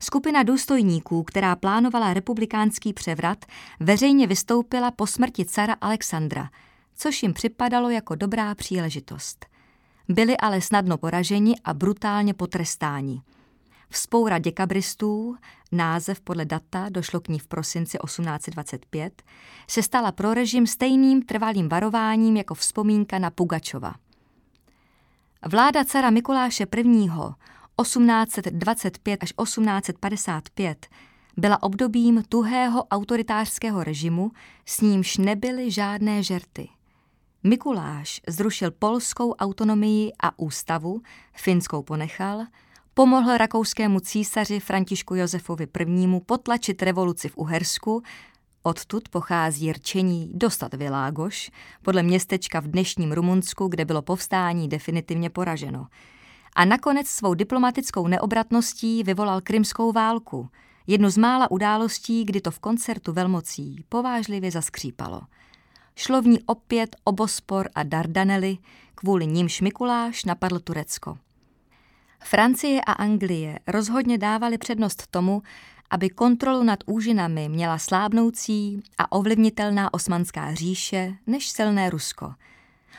Skupina 0.00 0.42
důstojníků, 0.42 1.22
která 1.22 1.56
plánovala 1.56 2.14
republikánský 2.14 2.92
převrat, 2.92 3.44
veřejně 3.80 4.26
vystoupila 4.26 4.90
po 4.90 5.06
smrti 5.06 5.44
cara 5.44 5.76
Alexandra, 5.80 6.50
což 6.96 7.22
jim 7.22 7.32
připadalo 7.32 7.90
jako 7.90 8.14
dobrá 8.14 8.54
příležitost 8.54 9.51
byli 10.08 10.36
ale 10.36 10.60
snadno 10.60 10.98
poraženi 10.98 11.54
a 11.64 11.74
brutálně 11.74 12.34
potrestáni. 12.34 13.22
Vzpoura 13.88 14.38
děkabristů, 14.38 15.36
název 15.72 16.20
podle 16.20 16.44
data, 16.44 16.86
došlo 16.88 17.20
k 17.20 17.28
ní 17.28 17.38
v 17.38 17.46
prosinci 17.46 17.98
1825, 18.04 19.22
se 19.68 19.82
stala 19.82 20.12
pro 20.12 20.34
režim 20.34 20.66
stejným 20.66 21.22
trvalým 21.22 21.68
varováním 21.68 22.36
jako 22.36 22.54
vzpomínka 22.54 23.18
na 23.18 23.30
Pugačova. 23.30 23.94
Vláda 25.46 25.84
cara 25.84 26.10
Mikuláše 26.10 26.64
I. 26.64 26.84
1825 27.82 29.22
až 29.22 29.32
1855 29.42 30.86
byla 31.36 31.62
obdobím 31.62 32.22
tuhého 32.28 32.84
autoritářského 32.84 33.84
režimu, 33.84 34.30
s 34.66 34.80
nímž 34.80 35.16
nebyly 35.16 35.70
žádné 35.70 36.22
žerty. 36.22 36.68
Mikuláš 37.44 38.20
zrušil 38.28 38.70
polskou 38.70 39.32
autonomii 39.32 40.12
a 40.22 40.38
ústavu, 40.38 41.02
finskou 41.34 41.82
ponechal, 41.82 42.46
pomohl 42.94 43.36
rakouskému 43.36 44.00
císaři 44.00 44.60
Františku 44.60 45.14
Josefovi 45.14 45.66
I. 45.80 46.20
potlačit 46.26 46.82
revoluci 46.82 47.28
v 47.28 47.36
Uhersku, 47.36 48.02
odtud 48.62 49.08
pochází 49.08 49.72
rčení 49.72 50.30
dostat 50.34 50.74
Világoš, 50.74 51.50
podle 51.82 52.02
městečka 52.02 52.60
v 52.60 52.68
dnešním 52.68 53.12
Rumunsku, 53.12 53.68
kde 53.68 53.84
bylo 53.84 54.02
povstání 54.02 54.68
definitivně 54.68 55.30
poraženo. 55.30 55.86
A 56.56 56.64
nakonec 56.64 57.08
svou 57.08 57.34
diplomatickou 57.34 58.08
neobratností 58.08 59.02
vyvolal 59.02 59.40
krymskou 59.40 59.92
válku, 59.92 60.48
jednu 60.86 61.10
z 61.10 61.16
mála 61.16 61.50
událostí, 61.50 62.24
kdy 62.24 62.40
to 62.40 62.50
v 62.50 62.58
koncertu 62.58 63.12
velmocí 63.12 63.84
povážlivě 63.88 64.50
zaskřípalo– 64.50 65.20
Šlo 65.96 66.22
v 66.22 66.26
ní 66.26 66.38
opět 66.46 66.96
o 67.04 67.12
Bospor 67.12 67.68
a 67.74 67.82
Dardanely, 67.82 68.58
kvůli 68.94 69.26
nímž 69.26 69.60
Mikuláš 69.60 70.24
napadl 70.24 70.58
Turecko. 70.58 71.18
Francie 72.24 72.80
a 72.80 72.92
Anglie 72.92 73.58
rozhodně 73.66 74.18
dávaly 74.18 74.58
přednost 74.58 75.06
tomu, 75.06 75.42
aby 75.90 76.10
kontrolu 76.10 76.62
nad 76.62 76.78
úžinami 76.86 77.48
měla 77.48 77.78
slábnoucí 77.78 78.82
a 78.98 79.12
ovlivnitelná 79.12 79.94
osmanská 79.94 80.54
říše 80.54 81.14
než 81.26 81.48
silné 81.48 81.90
Rusko. 81.90 82.34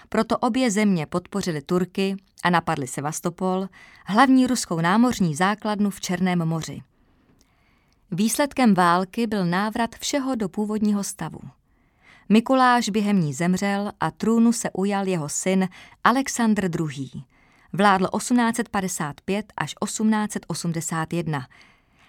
Proto 0.09 0.37
obě 0.37 0.71
země 0.71 1.05
podpořily 1.05 1.61
Turky 1.61 2.15
a 2.43 2.49
napadly 2.49 2.87
Sevastopol, 2.87 3.69
hlavní 4.05 4.47
ruskou 4.47 4.81
námořní 4.81 5.35
základnu 5.35 5.89
v 5.89 6.01
Černém 6.01 6.45
moři. 6.45 6.81
Výsledkem 8.11 8.73
války 8.73 9.27
byl 9.27 9.45
návrat 9.45 9.95
všeho 9.95 10.35
do 10.35 10.49
původního 10.49 11.03
stavu. 11.03 11.39
Mikuláš 12.29 12.89
během 12.89 13.21
ní 13.21 13.33
zemřel 13.33 13.91
a 13.99 14.11
trůnu 14.11 14.53
se 14.53 14.69
ujal 14.73 15.07
jeho 15.07 15.29
syn 15.29 15.69
Alexandr 16.03 16.69
II. 16.81 17.09
Vládl 17.73 18.07
1855 18.17 19.53
až 19.57 19.75
1881. 19.83 21.47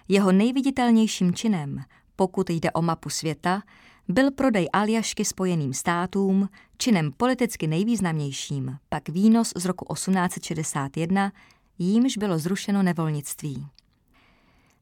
Jeho 0.09 0.33
nejviditelnějším 0.33 1.35
činem, 1.35 1.85
pokud 2.17 2.51
jde 2.51 2.71
o 2.71 2.83
mapu 2.83 3.11
světa, 3.11 3.63
byl 4.09 4.31
prodej 4.31 4.69
Aljašky 4.73 5.25
spojeným 5.25 5.75
státům, 5.75 6.49
činem 6.79 7.13
politicky 7.13 7.67
nejvýznamnějším, 7.67 8.77
pak 8.89 9.09
výnos 9.09 9.53
z 9.57 9.65
roku 9.65 9.95
1861, 9.95 11.33
jímž 11.79 12.17
bylo 12.17 12.39
zrušeno 12.39 12.83
nevolnictví. 12.83 13.67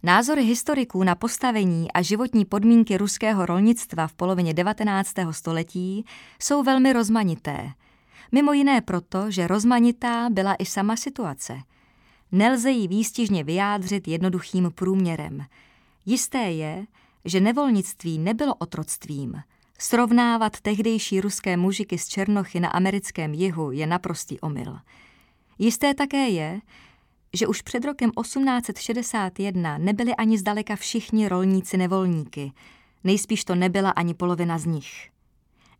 Názory 0.05 0.45
historiků 0.45 1.05
na 1.05 1.15
postavení 1.15 1.93
a 1.93 2.03
životní 2.03 2.45
podmínky 2.45 2.97
ruského 2.97 3.47
rolnictva 3.47 4.07
v 4.07 4.13
polovině 4.13 4.55
19. 4.55 5.15
století 5.31 6.05
jsou 6.39 6.63
velmi 6.63 6.93
rozmanité. 6.93 7.73
Mimo 8.33 8.53
jiné 8.53 8.81
proto, 8.81 9.31
že 9.31 9.47
rozmanitá 9.47 10.31
byla 10.31 10.55
i 10.55 10.67
sama 10.67 10.97
situace. 10.97 11.59
nelze 12.33 12.71
ji 12.71 12.89
výstižně 12.89 13.45
vyjádřit 13.45 14.09
jednoduchým 14.09 14.73
průměrem. 14.75 15.45
Jisté 16.07 16.51
je, 16.51 16.87
že 17.25 17.41
nevolnictví 17.41 18.19
nebylo 18.19 18.55
otroctvím. 18.55 19.43
Srovnávat 19.79 20.61
tehdejší 20.61 21.21
ruské 21.21 21.57
mužiky 21.57 21.99
z 21.99 22.09
Černochy 22.09 22.61
na 22.61 22.69
americkém 22.69 23.35
jihu 23.35 23.71
je 23.71 23.87
naprostý 23.87 24.41
omyl. 24.41 24.79
Jisté 25.59 25.95
také 25.95 26.29
je, 26.29 26.61
že 27.35 27.47
už 27.47 27.63
před 27.63 27.85
rokem 27.85 28.11
1861 28.23 29.79
nebyli 29.79 30.17
ani 30.17 30.39
zdaleka 30.39 30.77
všichni 30.77 31.29
rolníci 31.29 31.77
nevolníky, 31.77 32.53
nejspíš 33.05 33.45
to 33.45 33.55
nebyla 33.55 33.91
ani 33.91 34.15
polovina 34.15 34.59
z 34.59 34.67
nich. 34.67 35.11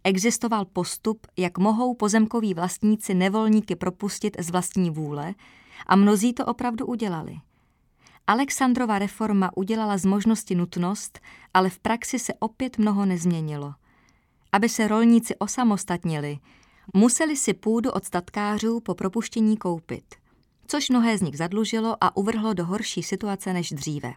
Existoval 0.05 0.65
postup, 0.65 1.27
jak 1.37 1.59
mohou 1.59 1.95
pozemkoví 1.95 2.55
vlastníci 2.55 3.15
nevolníky 3.15 3.77
propustit 3.77 4.37
z 4.41 4.51
vlastní 4.51 4.91
vůle 4.91 5.35
a 5.87 5.97
mnozí 5.97 6.33
to 6.33 6.47
opravdu 6.47 6.87
udělali. 6.87 7.37
Alexandrova 8.27 8.99
reforma 8.99 9.51
udělala 9.57 9.99
z 9.99 10.05
možnosti 10.05 10.55
nutnost, 10.55 11.21
ale 11.55 11.71
v 11.71 11.79
praxi 11.79 12.19
se 12.19 12.33
opět 12.39 12.79
mnoho 12.79 13.07
nezměnilo. 13.07 13.75
Aby 14.53 14.69
se 14.69 14.89
rolníci 14.89 15.37
osamostatnili, 15.37 16.39
museli 16.95 17.37
si 17.37 17.55
půdu 17.55 17.91
od 17.91 18.05
statkářů 18.05 18.81
po 18.81 18.95
propuštění 18.95 19.57
koupit, 19.57 20.15
což 20.67 20.91
mnohé 20.91 21.19
z 21.19 21.23
nich 21.23 21.37
zadlužilo 21.37 21.97
a 22.01 22.17
uvrhlo 22.17 22.55
do 22.55 22.65
horší 22.67 23.03
situace 23.03 23.53
než 23.53 23.73
dříve. 23.73 24.13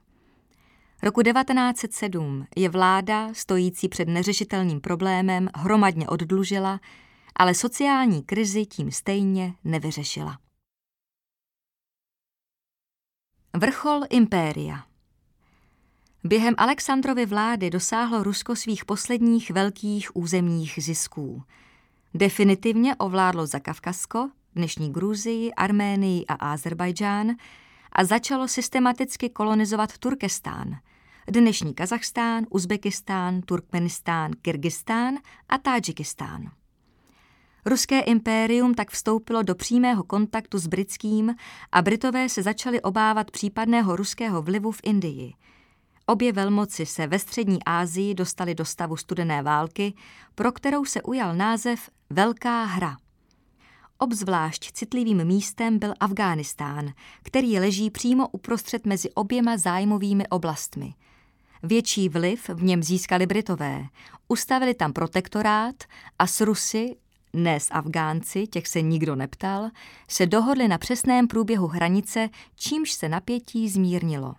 Roku 1.04 1.22
1907 1.22 2.48
je 2.56 2.70
vláda, 2.70 3.34
stojící 3.34 3.90
před 3.90 4.08
neřešitelným 4.08 4.82
problémem, 4.82 5.50
hromadně 5.56 6.08
oddlužila, 6.08 6.80
ale 7.36 7.54
sociální 7.54 8.24
krizi 8.24 8.66
tím 8.66 8.92
stejně 8.92 9.54
nevyřešila. 9.64 10.38
Vrchol 13.54 14.02
impéria 14.10 14.86
Během 16.24 16.56
Alexandrovy 16.58 17.26
vlády 17.26 17.70
dosáhlo 17.70 18.24
Rusko 18.24 18.56
svých 18.56 18.86
posledních 18.86 19.52
velkých 19.52 20.16
územních 20.16 20.80
zisků. 20.82 21.44
Definitivně 22.14 22.96
ovládlo 22.96 23.46
Zakavkasko, 23.46 24.30
dnešní 24.56 24.94
Gruzii, 24.94 25.54
Arménii 25.54 26.26
a 26.26 26.34
Azerbajdžán 26.34 27.36
a 27.92 28.04
začalo 28.04 28.48
systematicky 28.48 29.30
kolonizovat 29.30 29.98
Turkestán, 29.98 30.76
dnešní 31.28 31.74
Kazachstán, 31.74 32.46
Uzbekistán, 32.50 33.42
Turkmenistán, 33.42 34.32
Kyrgyzstán 34.42 35.16
a 35.50 35.58
Tádžikistán. 35.58 36.52
Ruské 37.66 38.00
impérium 38.00 38.74
tak 38.74 38.92
vstoupilo 38.92 39.44
do 39.44 39.56
přímého 39.56 40.04
kontaktu 40.04 40.58
s 40.58 40.68
britským 40.68 41.36
a 41.72 41.82
Britové 41.82 42.30
se 42.30 42.44
začali 42.44 42.82
obávat 42.82 43.32
případného 43.32 43.96
ruského 43.96 44.42
vlivu 44.42 44.72
v 44.72 44.80
Indii. 44.84 45.34
Obě 46.06 46.32
velmoci 46.32 46.86
se 46.86 47.08
ve 47.08 47.20
střední 47.20 47.64
Asii 47.64 48.14
dostali 48.14 48.56
do 48.56 48.66
stavu 48.66 48.98
studené 48.98 49.44
války, 49.44 49.94
pro 50.36 50.52
kterou 50.52 50.86
se 50.86 51.02
ujal 51.02 51.36
název 51.36 51.90
Velká 52.10 52.64
hra. 52.64 52.98
Obzvlášť 53.98 54.72
citlivým 54.72 55.26
místem 55.26 55.80
byl 55.80 55.94
Afghánistán, 56.00 56.94
který 57.24 57.60
leží 57.60 57.90
přímo 57.90 58.28
uprostřed 58.28 58.86
mezi 58.86 59.12
oběma 59.12 59.58
zájmovými 59.58 60.28
oblastmi. 60.28 60.94
Větší 61.64 62.10
vliv 62.10 62.50
v 62.50 62.64
něm 62.64 62.84
získali 62.84 63.26
Britové, 63.26 63.86
ustavili 64.28 64.74
tam 64.74 64.94
protektorát 64.94 65.76
a 66.20 66.28
s 66.28 66.42
Rusy 66.42 66.96
ne 67.34 67.60
s 67.60 67.68
Afgánci, 67.72 68.48
těch 68.48 68.68
se 68.68 68.82
nikdo 68.82 69.16
neptal, 69.16 69.70
se 70.08 70.26
dohodli 70.26 70.68
na 70.68 70.78
přesném 70.78 71.28
průběhu 71.28 71.68
hranice, 71.68 72.30
čímž 72.56 72.92
se 72.92 73.10
napětí 73.10 73.70
zmírnilo. 73.70 74.36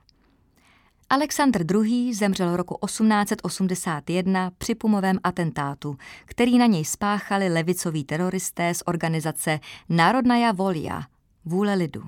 Alexandr 1.11 1.65
II. 1.75 2.15
zemřel 2.15 2.57
roku 2.57 2.79
1881 2.87 4.51
při 4.59 4.75
pumovém 4.75 5.19
atentátu, 5.25 5.99
který 6.25 6.59
na 6.59 6.67
něj 6.67 6.85
spáchali 6.85 7.49
levicoví 7.49 8.05
teroristé 8.05 8.75
z 8.75 8.83
organizace 8.87 9.61
Národnaja 9.89 10.53
Volia, 10.53 11.03
vůle 11.45 11.75
lidu. 11.75 12.03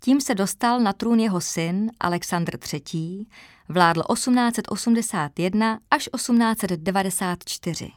Tím 0.00 0.20
se 0.20 0.34
dostal 0.34 0.80
na 0.80 0.92
trůn 0.92 1.20
jeho 1.20 1.40
syn 1.40 1.90
Alexandr 2.00 2.58
III., 2.72 3.26
vládl 3.68 4.02
1881 4.14 5.78
až 5.90 6.08
1894 6.14 7.90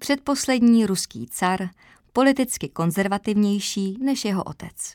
předposlední 0.00 0.86
ruský 0.86 1.26
car, 1.30 1.68
politicky 2.12 2.68
konzervativnější 2.68 3.98
než 4.00 4.24
jeho 4.24 4.44
otec. 4.44 4.94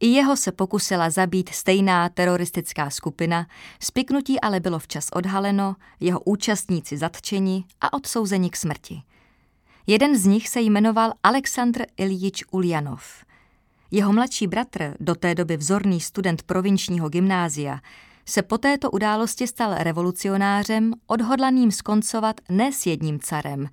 I 0.00 0.06
jeho 0.06 0.36
se 0.36 0.52
pokusila 0.52 1.10
zabít 1.10 1.48
stejná 1.48 2.08
teroristická 2.08 2.90
skupina, 2.90 3.46
spiknutí 3.82 4.40
ale 4.40 4.60
bylo 4.60 4.78
včas 4.78 5.08
odhaleno, 5.12 5.76
jeho 6.00 6.20
účastníci 6.20 6.96
zatčeni 6.96 7.64
a 7.80 7.92
odsouzeni 7.92 8.50
k 8.50 8.56
smrti. 8.56 9.02
Jeden 9.86 10.18
z 10.18 10.26
nich 10.26 10.48
se 10.48 10.60
jmenoval 10.60 11.12
Aleksandr 11.22 11.82
Iljič 11.96 12.44
Uljanov. 12.50 13.02
Jeho 13.90 14.12
mladší 14.12 14.46
bratr, 14.46 14.94
do 15.00 15.14
té 15.14 15.34
doby 15.34 15.56
vzorný 15.56 16.00
student 16.00 16.42
provinčního 16.42 17.08
gymnázia, 17.08 17.80
se 18.26 18.42
po 18.42 18.58
této 18.58 18.90
události 18.90 19.46
stal 19.46 19.74
revolucionářem, 19.78 20.92
odhodlaným 21.06 21.70
skoncovat 21.70 22.40
ne 22.48 22.72
s 22.72 22.86
jedním 22.86 23.20
carem, 23.20 23.68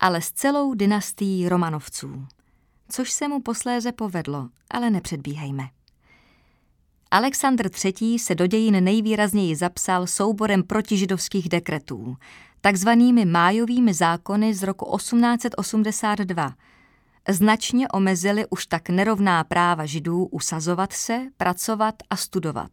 ale 0.00 0.22
s 0.22 0.32
celou 0.32 0.74
dynastií 0.74 1.48
Romanovců. 1.48 2.26
Což 2.92 3.10
se 3.12 3.28
mu 3.28 3.40
posléze 3.40 3.92
povedlo, 3.92 4.48
ale 4.70 4.90
nepředbíhejme. 4.90 5.68
Alexandr 7.10 7.70
III. 7.84 8.18
se 8.18 8.34
do 8.34 8.46
dějin 8.46 8.84
nejvýrazněji 8.84 9.56
zapsal 9.56 10.06
souborem 10.06 10.62
protižidovských 10.62 11.48
dekretů, 11.48 12.16
takzvanými 12.60 13.24
májovými 13.24 13.94
zákony 13.94 14.54
z 14.54 14.62
roku 14.62 14.96
1882. 14.96 16.54
Značně 17.28 17.88
omezili 17.88 18.46
už 18.50 18.66
tak 18.66 18.88
nerovná 18.88 19.44
práva 19.44 19.86
židů 19.86 20.24
usazovat 20.24 20.92
se, 20.92 21.20
pracovat 21.36 21.94
a 22.10 22.16
studovat. 22.16 22.70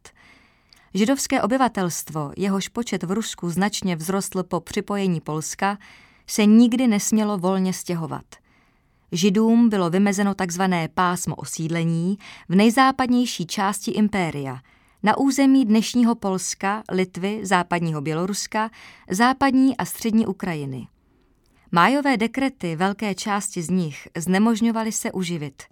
Židovské 0.94 1.42
obyvatelstvo, 1.42 2.32
jehož 2.38 2.68
počet 2.68 3.04
v 3.04 3.12
Rusku 3.12 3.50
značně 3.50 3.98
vzrostl 3.98 4.44
po 4.44 4.60
připojení 4.60 5.22
Polska, 5.22 5.78
se 6.28 6.46
nikdy 6.46 6.88
nesmělo 6.88 7.38
volně 7.38 7.74
stěhovat. 7.74 8.26
Židům 9.12 9.70
bylo 9.70 9.90
vymezeno 9.90 10.34
takzvané 10.34 10.88
pásmo 10.88 11.36
osídlení 11.36 12.18
v 12.50 12.56
nejzápadnější 12.56 13.46
části 13.46 13.92
impéria, 13.92 14.60
na 15.04 15.18
území 15.18 15.66
dnešního 15.66 16.16
Polska, 16.16 16.84
Litvy, 16.92 17.40
západního 17.44 18.02
Běloruska, 18.02 18.70
západní 19.10 19.78
a 19.78 19.86
střední 19.86 20.28
Ukrajiny. 20.28 20.88
Májové 21.72 22.18
dekrety 22.18 22.76
velké 22.76 23.16
části 23.16 23.62
z 23.62 23.70
nich 23.70 24.08
znemožňovaly 24.18 24.92
se 24.92 25.12
uživit. 25.12 25.64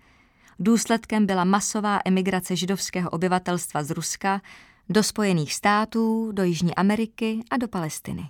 Důsledkem 0.59 1.25
byla 1.25 1.43
masová 1.43 1.99
emigrace 2.05 2.55
židovského 2.55 3.09
obyvatelstva 3.09 3.83
z 3.83 3.91
Ruska 3.91 4.41
do 4.89 5.03
Spojených 5.03 5.53
států, 5.53 6.31
do 6.31 6.43
Jižní 6.43 6.75
Ameriky 6.75 7.39
a 7.51 7.57
do 7.57 7.67
Palestiny. 7.67 8.29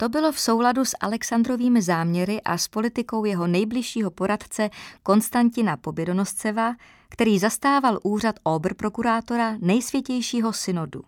To 0.00 0.08
bylo 0.08 0.32
v 0.32 0.40
souladu 0.40 0.84
s 0.84 0.96
Alexandrovými 1.00 1.82
záměry 1.82 2.42
a 2.42 2.58
s 2.58 2.68
politikou 2.68 3.24
jeho 3.24 3.46
nejbližšího 3.46 4.10
poradce 4.10 4.70
Konstantina 5.02 5.76
Pobědonosceva, 5.76 6.74
který 7.08 7.38
zastával 7.38 7.98
úřad 8.02 8.34
prokurátora 8.76 9.56
nejsvětějšího 9.60 10.52
synodu. 10.52 11.02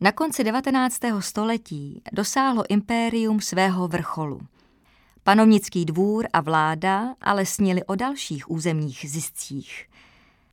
Na 0.00 0.12
konci 0.12 0.44
19. 0.44 1.00
století 1.20 2.02
dosáhlo 2.12 2.64
impérium 2.68 3.40
svého 3.40 3.88
vrcholu. 3.88 4.40
Panovnický 5.22 5.84
dvůr 5.84 6.26
a 6.32 6.40
vláda 6.40 7.14
ale 7.20 7.46
snili 7.46 7.84
o 7.84 7.94
dalších 7.94 8.50
územních 8.50 9.04
ziscích. 9.08 9.86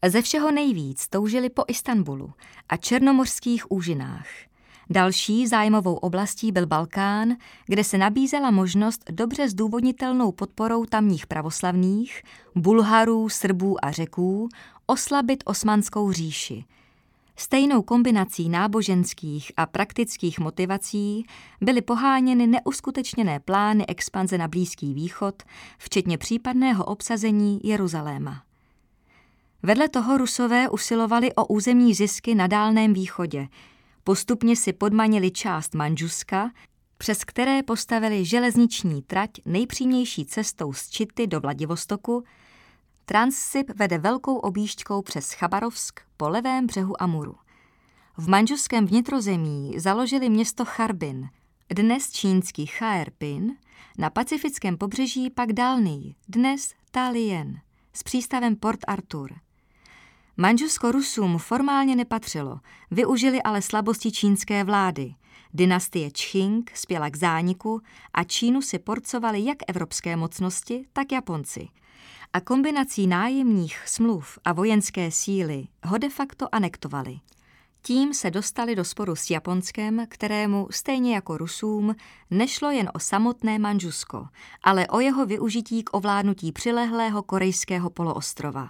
Ze 0.08 0.22
všeho 0.22 0.52
nejvíc 0.52 1.08
toužili 1.08 1.50
po 1.50 1.64
Istanbulu 1.68 2.34
a 2.70 2.78
černomorských 2.78 3.72
úžinách– 3.72 4.28
Další 4.92 5.48
zájmovou 5.48 5.96
oblastí 5.96 6.52
byl 6.52 6.66
Balkán, 6.68 7.36
kde 7.66 7.84
se 7.84 7.98
nabízela 7.98 8.52
možnost 8.52 9.04
dobře 9.12 9.50
zdůvodnitelnou 9.50 10.32
podporou 10.32 10.86
tamních 10.86 11.28
pravoslavných, 11.28 12.24
Bulharů, 12.56 13.30
Srbů 13.30 13.86
a 13.86 13.92
Řeků 13.92 14.50
oslabit 14.86 15.44
osmanskou 15.46 16.12
říši. 16.12 16.64
Stejnou 17.36 17.82
kombinací 17.82 18.50
náboženských 18.50 19.52
a 19.58 19.66
praktických 19.66 20.40
motivací 20.40 21.26
byly 21.62 21.82
poháněny 21.82 22.48
neuskutečněné 22.48 23.40
plány 23.40 23.86
expanze 23.88 24.38
na 24.38 24.48
Blízký 24.48 24.94
východ, 24.94 25.44
včetně 25.78 26.18
případného 26.18 26.86
obsazení 26.86 27.60
Jeruzaléma. 27.64 28.44
Vedle 29.64 29.90
toho 29.90 30.18
Rusové 30.18 30.70
usilovali 30.70 31.34
o 31.34 31.46
územní 31.46 31.94
zisky 31.94 32.36
na 32.36 32.48
Dálném 32.48 32.94
východě– 32.94 33.48
Postupně 34.04 34.56
si 34.56 34.74
podmanili 34.74 35.32
část 35.32 35.76
Manžuska, 35.76 36.52
přes 36.98 37.24
které 37.24 37.64
postavili 37.64 38.26
železniční 38.26 39.02
trať 39.02 39.30
nejpřímější 39.46 40.26
cestou 40.26 40.74
z 40.74 40.90
Čity 40.90 41.28
do 41.28 41.40
Vladivostoku, 41.40 42.24
Transsib 43.06 43.72
vede 43.76 43.98
velkou 43.98 44.36
objížďkou 44.36 45.02
přes 45.02 45.32
Chabarovsk 45.32 46.00
po 46.18 46.30
levém 46.30 46.68
břehu 46.68 47.02
Amuru. 47.04 47.36
V 48.18 48.30
manžuském 48.30 48.86
vnitrozemí 48.86 49.74
založili 49.78 50.30
město 50.30 50.66
Charbin, 50.66 51.30
dnes 51.70 52.12
čínský 52.12 52.66
Chaerpin, 52.66 53.58
na 53.98 54.10
pacifickém 54.10 54.78
pobřeží 54.78 55.30
pak 55.30 55.54
Dalný, 55.54 56.16
dnes 56.28 56.74
Talien, 56.92 57.62
s 57.94 58.04
přístavem 58.04 58.56
Port 58.56 58.80
Arthur. 58.88 59.34
Manžusko 60.38 60.92
Rusům 60.92 61.38
formálně 61.38 61.96
nepatřilo, 61.96 62.60
využili 62.92 63.42
ale 63.42 63.62
slabosti 63.62 64.12
čínské 64.12 64.64
vlády. 64.64 65.14
Dynastie 65.54 66.12
Čching 66.12 66.72
spěla 66.76 67.10
k 67.10 67.18
zániku 67.18 67.82
a 68.14 68.24
Čínu 68.24 68.62
si 68.62 68.80
porcovali 68.80 69.46
jak 69.46 69.58
evropské 69.68 70.16
mocnosti, 70.16 70.86
tak 70.94 71.12
Japonci. 71.12 71.68
A 72.34 72.42
kombinací 72.42 73.08
nájemních 73.08 73.84
smluv 73.86 74.40
a 74.46 74.54
vojenské 74.54 75.12
síly 75.12 75.68
ho 75.84 75.98
de 75.98 76.10
facto 76.10 76.56
anektovali. 76.56 77.20
Tím 77.84 78.14
se 78.14 78.32
dostali 78.32 78.76
do 78.76 78.86
sporu 78.86 79.16
s 79.16 79.30
Japonskem, 79.30 80.06
kterému, 80.10 80.68
stejně 80.72 81.16
jako 81.16 81.38
Rusům, 81.38 81.96
nešlo 82.32 82.72
jen 82.72 82.90
o 82.94 83.00
samotné 83.00 83.60
Manžusko, 83.60 84.28
ale 84.64 84.88
o 84.88 85.00
jeho 85.00 85.26
využití 85.26 85.84
k 85.84 85.94
ovládnutí 85.94 86.52
přilehlého 86.52 87.24
korejského 87.24 87.90
poloostrova. 87.90 88.70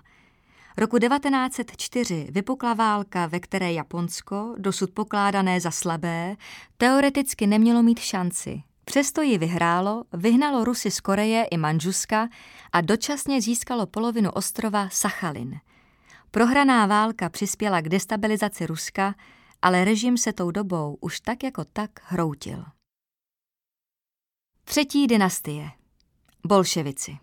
Roku 0.78 1.00
1904 1.00 2.28
vypukla 2.32 2.74
válka, 2.74 3.28
ve 3.28 3.40
které 3.40 3.74
Japonsko, 3.74 4.56
dosud 4.58 4.92
pokládané 4.92 5.62
za 5.62 5.72
slabé, 5.72 6.36
teoreticky 6.78 7.48
nemělo 7.48 7.84
mít 7.84 8.00
šanci. 8.00 8.64
Přesto 8.86 9.22
ji 9.22 9.38
vyhrálo, 9.38 10.04
vyhnalo 10.14 10.64
Rusy 10.64 10.92
z 10.92 11.00
Koreje 11.00 11.44
i 11.44 11.58
Manžuska 11.58 12.30
a 12.72 12.82
dočasně 12.82 13.42
získalo 13.42 13.86
polovinu 13.86 14.32
ostrova 14.32 14.90
Sachalin– 14.92 15.60
Prohraná 16.32 16.86
válka 16.86 17.30
přispěla 17.30 17.82
k 17.82 17.90
destabilizaci 17.90 18.66
Ruska, 18.66 19.16
ale 19.62 19.86
režim 19.86 20.18
se 20.18 20.34
tou 20.34 20.52
dobou 20.52 20.98
už 21.02 21.20
tak 21.20 21.44
jako 21.44 21.66
tak 21.66 21.92
hroutil. 22.04 22.66
Třetí 24.64 25.08
dynastie. 25.08 25.72
Bolševici. 26.48 27.18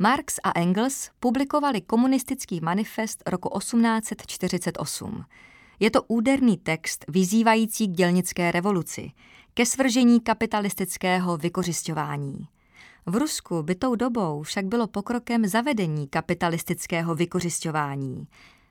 Marx 0.00 0.34
a 0.44 0.60
Engels 0.60 1.10
publikovali 1.20 1.80
komunistický 1.80 2.60
manifest 2.60 3.22
roku 3.26 3.58
1848. 3.58 5.24
Je 5.80 5.90
to 5.90 6.02
úderný 6.02 6.56
text 6.56 7.04
vyzývající 7.08 7.88
k 7.88 7.90
dělnické 7.90 8.50
revoluci, 8.52 9.10
ke 9.54 9.66
svržení 9.66 10.20
kapitalistického 10.20 11.36
vykořišťování. 11.36 12.48
V 13.06 13.16
Rusku 13.16 13.62
by 13.62 13.74
tou 13.74 13.94
dobou 13.94 14.42
však 14.42 14.66
bylo 14.66 14.86
pokrokem 14.86 15.46
zavedení 15.46 16.08
kapitalistického 16.08 17.14
vykořišťování. 17.14 18.26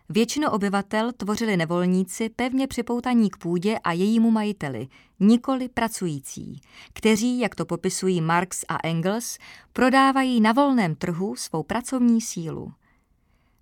Většinu 0.09 0.49
obyvatel 0.49 1.11
tvořili 1.11 1.57
nevolníci 1.57 2.29
pevně 2.29 2.67
připoutaní 2.67 3.29
k 3.29 3.37
půdě 3.37 3.79
a 3.83 3.91
jejímu 3.91 4.31
majiteli, 4.31 4.87
nikoli 5.19 5.69
pracující, 5.69 6.61
kteří, 6.93 7.39
jak 7.39 7.55
to 7.55 7.65
popisují 7.65 8.21
Marx 8.21 8.65
a 8.67 8.77
Engels, 8.83 9.37
prodávají 9.73 10.41
na 10.41 10.51
volném 10.51 10.95
trhu 10.95 11.35
svou 11.35 11.63
pracovní 11.63 12.21
sílu. 12.21 12.73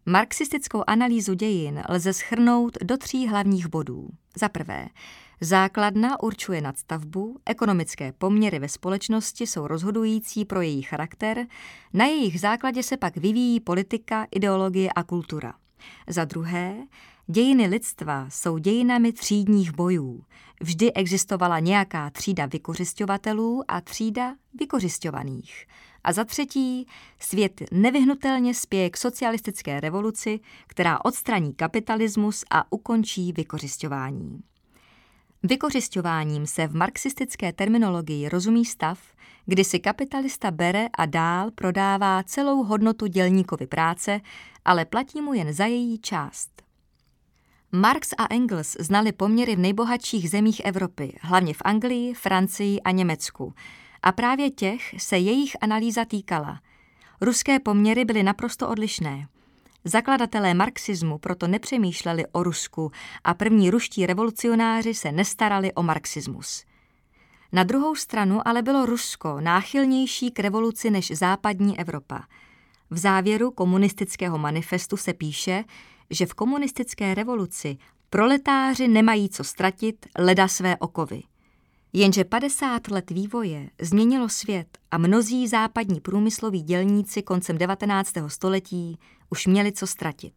Marxistickou 0.05 0.84
analýzu 0.88 1.34
dějin 1.34 1.84
lze 1.89 2.13
schrnout 2.13 2.77
do 2.84 2.97
tří 2.97 3.27
hlavních 3.27 3.67
bodů. 3.67 4.10
Za 4.36 4.49
prvé, 4.49 4.88
Základna 5.41 6.23
určuje 6.23 6.62
nadstavbu, 6.62 7.39
ekonomické 7.45 8.12
poměry 8.12 8.60
ve 8.60 8.69
společnosti 8.69 9.47
jsou 9.47 9.67
rozhodující 9.67 10.45
pro 10.45 10.62
její 10.62 10.81
charakter, 10.81 11.45
na 11.93 12.05
jejich 12.05 12.39
základě 12.39 12.84
se 12.84 12.97
pak 12.97 13.17
vyvíjí 13.17 13.60
politika, 13.60 14.27
ideologie 14.31 14.89
a 14.95 15.03
kultura. 15.03 15.53
Za 16.07 16.25
druhé, 16.25 16.75
dějiny 17.27 17.67
lidstva 17.67 18.27
jsou 18.29 18.57
dějinami 18.57 19.13
třídních 19.13 19.71
bojů. 19.71 20.23
Vždy 20.61 20.93
existovala 20.93 21.59
nějaká 21.59 22.09
třída 22.09 22.45
vykořišťovatelů 22.45 23.63
a 23.67 23.81
třída 23.81 24.35
vykořišťovaných. 24.59 25.67
A 26.03 26.13
za 26.13 26.23
třetí, 26.23 26.88
svět 27.19 27.61
nevyhnutelně 27.71 28.53
spěje 28.53 28.89
k 28.89 28.97
socialistické 28.97 29.79
revoluci, 29.79 30.39
která 30.67 31.05
odstraní 31.05 31.53
kapitalismus 31.53 32.43
a 32.51 32.71
ukončí 32.71 33.33
vykořišťování. 33.33 34.43
Vykořišťováním 35.47 36.47
se 36.47 36.67
v 36.67 36.75
marxistické 36.75 37.53
terminologii 37.53 38.29
rozumí 38.29 38.65
stav, 38.65 38.99
kdy 39.45 39.63
si 39.63 39.79
kapitalista 39.79 40.51
bere 40.51 40.88
a 40.97 41.05
dál 41.05 41.51
prodává 41.51 42.23
celou 42.23 42.63
hodnotu 42.63 43.08
dělníkovi 43.08 43.67
práce, 43.67 44.21
ale 44.65 44.86
platí 44.86 45.21
mu 45.21 45.34
jen 45.34 45.53
za 45.53 45.65
její 45.65 45.99
část. 45.99 46.62
Marx 47.71 48.10
a 48.17 48.34
Engels 48.34 48.77
znali 48.79 49.12
poměry 49.12 49.55
v 49.55 49.60
nejbohatších 49.60 50.29
zemích 50.29 50.62
Evropy, 50.65 51.17
hlavně 51.21 51.53
v 51.53 51.62
Anglii, 51.65 52.13
Francii 52.13 52.81
a 52.81 52.91
Německu. 52.91 53.53
A 54.03 54.12
právě 54.12 54.49
těch 54.49 54.95
se 54.97 55.17
jejich 55.17 55.58
analýza 55.62 56.05
týkala. 56.05 56.60
Ruské 57.21 57.60
poměry 57.60 58.05
byly 58.05 58.23
naprosto 58.23 58.69
odlišné. 58.69 59.27
Zakladatelé 59.88 60.54
marxismu 60.54 61.17
proto 61.17 61.48
nepřemýšleli 61.48 62.26
o 62.32 62.43
Rusku 62.43 62.91
a 63.24 63.34
první 63.34 63.69
ruští 63.69 64.06
revolucionáři 64.06 64.93
se 64.93 65.12
nestarali 65.12 65.74
o 65.74 65.84
marxismus. 65.84 66.65
Na 67.52 67.63
druhou 67.63 67.95
stranu 67.95 68.48
ale 68.48 68.62
bylo 68.62 68.86
Rusko 68.86 69.41
náchylnější 69.41 70.32
k 70.32 70.39
revoluci 70.39 70.91
než 70.91 71.12
západní 71.12 71.80
Evropa. 71.80 72.24
V 72.89 72.98
závěru 72.98 73.52
komunistického 73.52 74.38
manifestu 74.38 74.98
se 74.98 75.13
píše, 75.13 75.63
že 76.10 76.26
v 76.26 76.34
komunistické 76.34 77.13
revoluci 77.13 77.78
proletáři 78.10 78.88
nemají 78.88 79.30
co 79.30 79.43
ztratit, 79.43 80.06
leda 80.17 80.48
své 80.48 80.78
okovy– 80.78 81.24
Jenže 81.97 82.23
50 82.23 82.88
let 82.88 83.12
vývoje 83.12 83.69
změnilo 83.81 84.29
svět 84.29 84.77
a 84.91 84.97
mnozí 84.97 85.47
západní 85.47 85.99
průmysloví 85.99 86.62
dělníci 86.62 87.23
koncem 87.23 87.58
19. 87.58 88.13
století 88.27 88.99
už 89.29 89.47
měli 89.47 89.71
co 89.71 89.88
ztratit. 89.88 90.34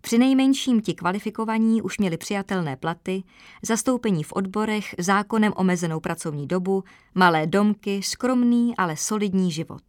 Při 0.00 0.18
nejmenším 0.18 0.80
ti 0.80 0.94
kvalifikovaní 0.94 1.82
už 1.82 1.98
měli 1.98 2.16
přijatelné 2.16 2.76
platy, 2.76 3.22
zastoupení 3.62 4.24
v 4.24 4.32
odborech, 4.32 4.94
zákonem 4.98 5.52
omezenou 5.56 6.00
pracovní 6.00 6.46
dobu, 6.46 6.84
malé 7.14 7.46
domky, 7.46 8.02
skromný, 8.02 8.76
ale 8.76 8.96
solidní 8.96 9.52
život. 9.52 9.82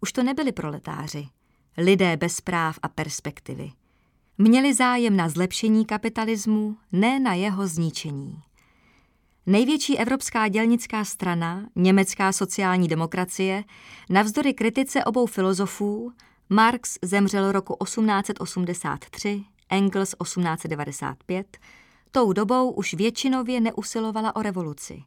Už 0.00 0.12
to 0.12 0.22
nebyli 0.22 0.52
proletáři, 0.52 1.28
lidé 1.76 2.16
bez 2.16 2.40
práv 2.40 2.78
a 2.82 2.88
perspektivy. 2.88 3.70
Měli 4.38 4.74
zájem 4.74 5.16
na 5.16 5.28
zlepšení 5.28 5.84
kapitalismu, 5.84 6.76
ne 6.92 7.20
na 7.20 7.34
jeho 7.34 7.66
zničení. 7.66 8.42
Největší 9.46 9.98
evropská 9.98 10.48
dělnická 10.48 11.04
strana, 11.04 11.66
německá 11.76 12.32
sociální 12.32 12.88
demokracie, 12.88 13.64
navzdory 14.10 14.54
kritice 14.54 15.04
obou 15.04 15.26
filozofů, 15.26 16.12
Marx 16.48 16.98
zemřel 17.02 17.52
roku 17.52 17.76
1883, 17.84 19.44
Engels 19.70 20.14
1895, 20.22 21.58
tou 22.10 22.32
dobou 22.32 22.70
už 22.70 22.94
většinově 22.94 23.60
neusilovala 23.60 24.36
o 24.36 24.42
revoluci, 24.42 25.02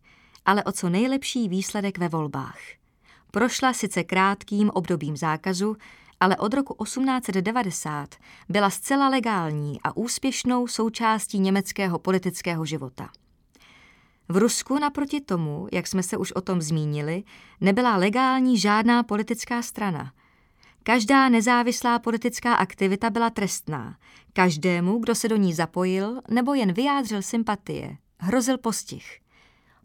ale 0.46 0.63
o 0.63 0.72
co 0.72 0.89
nejlepší 0.89 1.50
výsledek 1.50 1.98
ve 1.98 2.10
volbách. 2.10 2.60
Prošla 3.32 3.74
sice 3.74 4.04
krátkým 4.04 4.69
obdobím 4.69 5.17
zákazu, 5.17 5.76
ale 6.19 6.38
od 6.38 6.54
roku 6.54 6.84
1890 6.84 8.15
byla 8.50 8.69
zcela 8.69 9.10
legální 9.10 9.82
a 9.84 9.98
úspěšnou 9.98 10.67
součástí 10.67 11.39
německého 11.39 12.00
politického 12.00 12.65
života. 12.65 13.10
V 14.34 14.38
Rusku 14.38 14.80
naproti 14.80 15.22
tomu, 15.22 15.67
jak 15.72 15.88
jsme 15.88 16.04
se 16.04 16.17
už 16.17 16.32
o 16.32 16.41
tom 16.41 16.62
zmínili, 16.62 17.24
nebyla 17.62 17.98
legální 17.98 18.60
žádná 18.60 19.04
politická 19.04 19.62
strana. 19.62 20.13
Každá 20.84 21.30
nezávislá 21.30 22.00
politická 22.00 22.56
aktivita 22.56 23.10
byla 23.10 23.30
trestná. 23.30 23.98
Každému, 24.34 25.00
kdo 25.00 25.15
se 25.15 25.28
do 25.28 25.36
ní 25.36 25.54
zapojil 25.54 26.22
nebo 26.30 26.54
jen 26.54 26.74
vyjádřil 26.74 27.22
sympatie, 27.22 27.98
hrozil 28.19 28.58
postih. 28.58 29.19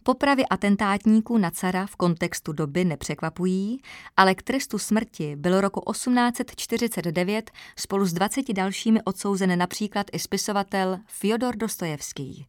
Popravy 0.03 0.47
atentátníků 0.47 1.39
na 1.39 1.51
cara 1.51 1.87
v 1.87 1.97
kontextu 1.97 2.53
doby 2.53 2.85
nepřekvapují, 2.85 3.81
ale 4.17 4.35
k 4.35 4.43
trestu 4.43 4.79
smrti 4.79 5.37
byl 5.37 5.61
roku 5.61 5.93
1849 5.93 7.51
spolu 7.77 8.07
s 8.07 8.13
20 8.13 8.53
dalšími 8.53 9.03
odsouzen 9.03 9.59
například 9.59 10.07
i 10.13 10.19
spisovatel 10.19 10.99
Fyodor 11.07 11.57
Dostojevský 11.57 12.47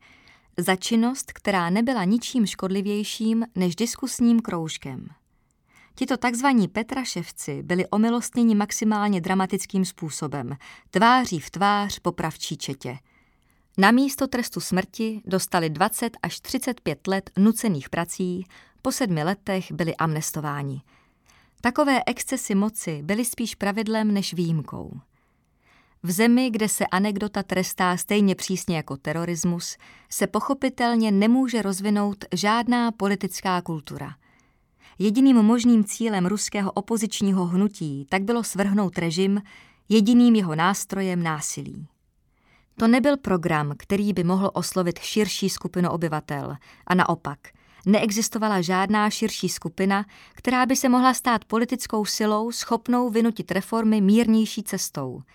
za 0.59 0.75
činnost, 0.75 1.31
která 1.31 1.69
nebyla 1.69 2.03
ničím 2.03 2.45
škodlivějším 2.45 3.45
než 3.55 3.75
diskusním 3.75 4.39
kroužkem. 4.39 5.07
Tito 5.95 6.17
takzvaní 6.17 6.67
Petraševci 6.67 7.63
byli 7.63 7.87
omilostněni 7.87 8.55
maximálně 8.55 9.21
dramatickým 9.21 9.85
způsobem, 9.85 10.57
tváří 10.89 11.39
v 11.39 11.49
tvář 11.49 11.99
popravčí 11.99 12.57
četě. 12.57 12.97
Na 13.77 13.91
místo 13.91 14.27
trestu 14.27 14.59
smrti 14.59 15.21
dostali 15.25 15.69
20 15.69 16.17
až 16.23 16.39
35 16.39 17.07
let 17.07 17.29
nucených 17.37 17.89
prací, 17.89 18.45
po 18.81 18.91
sedmi 18.91 19.23
letech 19.23 19.71
byli 19.71 19.95
amnestováni. 19.95 20.81
Takové 21.61 21.99
excesy 22.05 22.55
moci 22.55 23.01
byly 23.03 23.25
spíš 23.25 23.55
pravidlem 23.55 24.13
než 24.13 24.33
výjimkou. 24.33 24.99
V 26.03 26.11
zemi, 26.11 26.49
kde 26.49 26.69
se 26.69 26.87
anekdota 26.87 27.43
trestá 27.43 27.97
stejně 27.97 28.35
přísně 28.35 28.77
jako 28.77 28.97
terorismus, 28.97 29.77
se 30.09 30.27
pochopitelně 30.27 31.11
nemůže 31.11 31.61
rozvinout 31.61 32.25
žádná 32.33 32.91
politická 32.91 33.61
kultura. 33.61 34.15
Jediným 34.99 35.35
možným 35.35 35.83
cílem 35.83 36.25
ruského 36.25 36.71
opozičního 36.71 37.45
hnutí 37.45 38.05
tak 38.09 38.23
bylo 38.23 38.43
svrhnout 38.43 38.97
režim, 38.97 39.41
jediným 39.89 40.35
jeho 40.35 40.55
nástrojem 40.55 41.23
násilí. 41.23 41.87
To 42.75 42.87
nebyl 42.87 43.17
program, 43.17 43.73
který 43.77 44.13
by 44.13 44.23
mohl 44.23 44.51
oslovit 44.53 44.99
širší 44.99 45.49
skupinu 45.49 45.89
obyvatel, 45.89 46.55
a 46.87 46.95
naopak, 46.95 47.39
neexistovala 47.85 48.61
žádná 48.61 49.09
širší 49.09 49.49
skupina, 49.49 50.05
která 50.33 50.65
by 50.65 50.75
se 50.75 50.89
mohla 50.89 51.13
stát 51.13 51.45
politickou 51.45 52.05
silou 52.05 52.51
schopnou 52.51 53.09
vynutit 53.09 53.51
reformy 53.51 54.01
mírnější 54.01 54.63
cestou– 54.63 55.21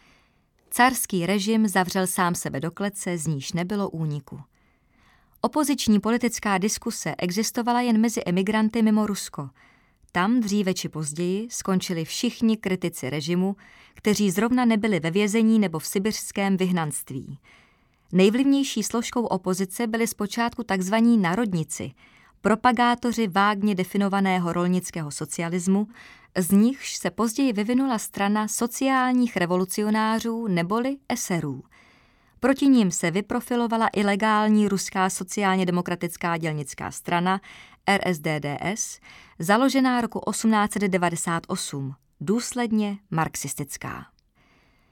Carský 0.77 1.27
režim 1.27 1.69
zavřel 1.69 2.07
sám 2.07 2.35
sebe 2.35 2.61
do 2.61 2.71
klece, 2.71 3.19
z 3.19 3.27
níž 3.27 3.53
nebylo 3.53 3.91
úniku. 3.91 4.41
Opoziční 5.41 6.01
politická 6.01 6.59
diskuse 6.59 7.15
existovala 7.19 7.81
jen 7.81 8.01
mezi 8.01 8.23
emigranty 8.27 8.83
mimo 8.83 9.07
Rusko. 9.07 9.51
Tam 10.13 10.41
dříve 10.41 10.75
či 10.75 10.89
později 10.89 11.49
skončili 11.51 12.05
všichni 12.05 12.57
kritici 12.57 13.11
režimu, 13.11 13.57
kteří 13.95 14.31
zrovna 14.31 14.65
nebyli 14.65 15.01
ve 15.01 15.11
vězení 15.11 15.59
nebo 15.59 15.79
v 15.79 15.87
sibirském 15.87 16.57
vyhnanství. 16.57 17.39
Nejvlivnější 18.13 18.83
složkou 18.83 19.25
opozice 19.25 19.87
byli 19.87 20.07
zpočátku 20.07 20.63
tzv. 20.63 20.95
narodnici– 21.19 21.93
propagátoři 22.45 23.29
vágně 23.29 23.75
definovaného 23.75 24.53
rolnického 24.53 25.11
socialismu, 25.11 25.89
z 26.39 26.51
nichž 26.51 26.97
se 26.97 27.11
později 27.11 27.53
vyvinula 27.53 27.99
strana 27.99 28.49
sociálních 28.49 29.37
revolucionářů 29.37 30.47
neboli 30.47 30.97
eserů. 31.09 31.63
Proti 32.41 32.67
ním 32.67 32.91
se 32.91 33.11
vyprofilovala 33.11 33.89
i 33.93 34.03
legální 34.05 34.69
ruská 34.69 35.11
sociálně 35.11 35.67
demokratická 35.67 36.37
dělnická 36.37 36.91
strana 36.91 37.41
RSDDS, 37.97 39.01
založená 39.39 40.01
roku 40.01 40.21
1898, 40.31 41.95
důsledně 42.21 42.99
marxistická. 43.11 44.07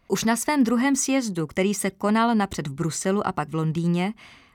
Už 0.08 0.24
na 0.24 0.36
svém 0.36 0.64
druhém 0.64 0.96
sjezdu, 0.96 1.46
který 1.46 1.74
se 1.74 1.90
konal 1.90 2.34
napřed 2.34 2.66
v 2.66 2.72
Bruselu 2.72 3.26
a 3.26 3.32
pak 3.32 3.48
v 3.48 3.54
Londýně, 3.54 4.12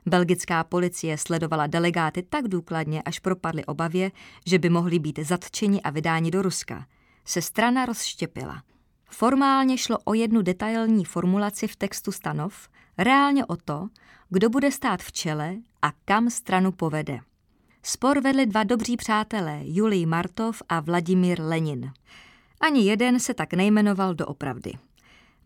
Belgická 0.08 0.63
policie 0.63 1.17
sledovala 1.17 1.67
delegáty 1.67 2.24
tak 2.24 2.48
důkladně, 2.48 3.02
až 3.02 3.20
propadly 3.20 3.65
obavě, 3.65 4.12
že 4.46 4.60
by 4.60 4.70
mohli 4.70 5.00
být 5.00 5.20
zatčeni 5.20 5.82
a 5.82 5.89
vydáni 5.89 6.32
do 6.32 6.41
Ruska. 6.41 6.86
Se 7.26 7.41
strana 7.41 7.86
rozštěpila. 7.86 8.63
Formálně 9.10 9.78
šlo 9.78 9.98
o 10.06 10.13
jednu 10.13 10.41
detailní 10.41 11.06
formulaci 11.06 11.67
v 11.67 11.76
textu 11.76 12.12
stanov, 12.12 12.70
reálně 12.98 13.46
o 13.46 13.56
to, 13.56 13.88
kdo 14.30 14.50
bude 14.50 14.72
stát 14.72 15.02
v 15.02 15.12
čele 15.12 15.56
a 15.82 15.91
kam 16.06 16.30
stranu 16.30 16.72
povede. 16.72 17.20
Spor 17.84 18.22
vedli 18.22 18.46
dva 18.46 18.63
dobří 18.63 18.98
přátelé, 18.98 19.62
Julij 19.63 20.06
Martov 20.06 20.62
a 20.70 20.80
Vladimír 20.80 21.41
Lenin. 21.41 21.91
Ani 22.62 22.86
jeden 22.86 23.20
se 23.20 23.34
tak 23.34 23.54
nejmenoval 23.54 24.13
doopravdy. 24.13 24.74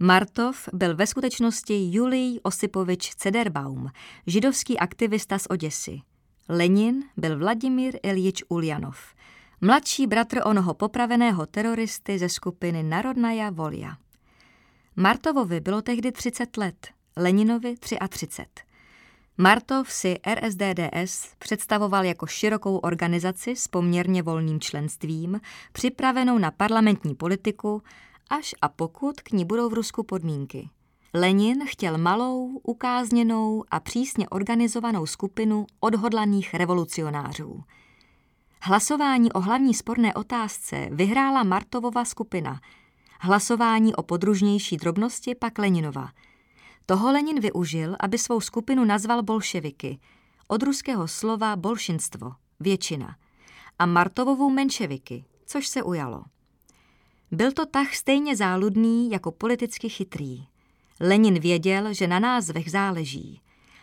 Martov 0.04 0.70
byl 0.74 0.96
ve 0.96 1.08
skutečnosti 1.08 1.90
Julij 1.92 2.40
Osipovič 2.44 3.16
Cederbaum, 3.16 3.90
židovský 4.28 4.80
aktivista 4.80 5.40
z 5.40 5.48
Oděsy. 5.50 6.02
Lenin 6.50 7.04
byl 7.18 7.40
Vladimír 7.40 8.00
Iljič 8.04 8.44
Uljanov, 8.50 8.98
mladší 9.62 10.08
bratr 10.08 10.42
onoho 10.46 10.74
popraveného 10.74 11.46
teroristy 11.46 12.20
ze 12.20 12.30
skupiny 12.30 12.84
Narodnaja 12.84 13.50
Volja. 13.50 13.98
Martovovi 14.96 15.60
bylo 15.60 15.82
tehdy 15.82 16.12
30 16.12 16.58
let, 16.58 16.88
Leninovi 17.18 17.76
33. 17.78 18.46
Martov 19.38 19.92
si 19.92 20.18
RSDDS 20.36 21.36
představoval 21.40 22.06
jako 22.06 22.28
širokou 22.28 22.78
organizaci 22.78 23.56
s 23.56 23.68
poměrně 23.68 24.24
volným 24.24 24.60
členstvím, 24.60 25.40
připravenou 25.72 26.38
na 26.38 26.52
parlamentní 26.52 27.16
politiku 27.16 27.84
až 28.32 28.56
a 28.62 28.70
pokud 28.70 29.22
k 29.22 29.32
ní 29.32 29.46
budou 29.46 29.70
v 29.70 29.74
Rusku 29.74 30.04
podmínky. 30.04 30.70
Lenin 31.14 31.66
chtěl 31.66 31.98
malou, 31.98 32.48
ukázněnou 32.64 33.64
a 33.72 33.80
přísně 33.80 34.30
organizovanou 34.30 35.06
skupinu 35.06 35.66
odhodlaných 35.80 36.54
revolucionářů. 36.54 37.64
Hlasování 38.62 39.32
o 39.32 39.40
hlavní 39.40 39.74
sporné 39.74 40.14
otázce 40.14 40.90
vyhrála 40.92 41.44
Martovova 41.44 42.06
skupina, 42.06 42.62
hlasování 43.20 43.96
o 43.96 44.04
podružnější 44.04 44.78
drobnosti 44.78 45.36
pak 45.36 45.58
Leninova. 45.58 46.10
Toho 46.86 47.12
Lenin 47.12 47.40
využil, 47.40 47.96
aby 48.00 48.18
svou 48.18 48.42
skupinu 48.42 48.86
nazval 48.86 49.24
bolševiky, 49.24 50.00
od 50.48 50.64
ruského 50.64 51.08
slova 51.08 51.56
bolšinstvo, 51.56 52.32
většina, 52.60 53.16
a 53.80 53.86
Martovovou 53.86 54.50
menševiky, 54.50 55.26
což 55.46 55.68
se 55.68 55.84
ujalo. 55.84 56.24
Byl 57.32 57.52
to 57.52 57.66
tah 57.66 57.96
stejně 57.96 58.36
záludný 58.36 59.12
jako 59.12 59.32
politicky 59.32 59.90
chytrý. 59.90 60.44
Lenin 61.00 61.40
věděl, 61.40 61.94
že 61.94 62.08
na 62.08 62.20
názvech 62.20 62.72
záleží. 62.72 63.42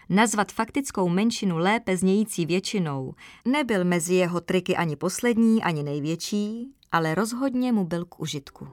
Nazvat 0.09 0.53
faktickou 0.53 1.09
menšinu 1.09 1.59
lépe 1.59 1.97
znějící 1.97 2.47
většinou 2.47 3.15
nebyl 3.45 3.85
mezi 3.85 4.15
jeho 4.15 4.41
triky 4.41 4.77
ani 4.77 4.97
poslední, 4.97 5.63
ani 5.63 5.83
největší, 5.83 6.73
ale 6.93 7.15
rozhodně 7.15 7.73
mu 7.73 7.85
byl 7.85 8.05
k 8.05 8.21
užitku. 8.21 8.69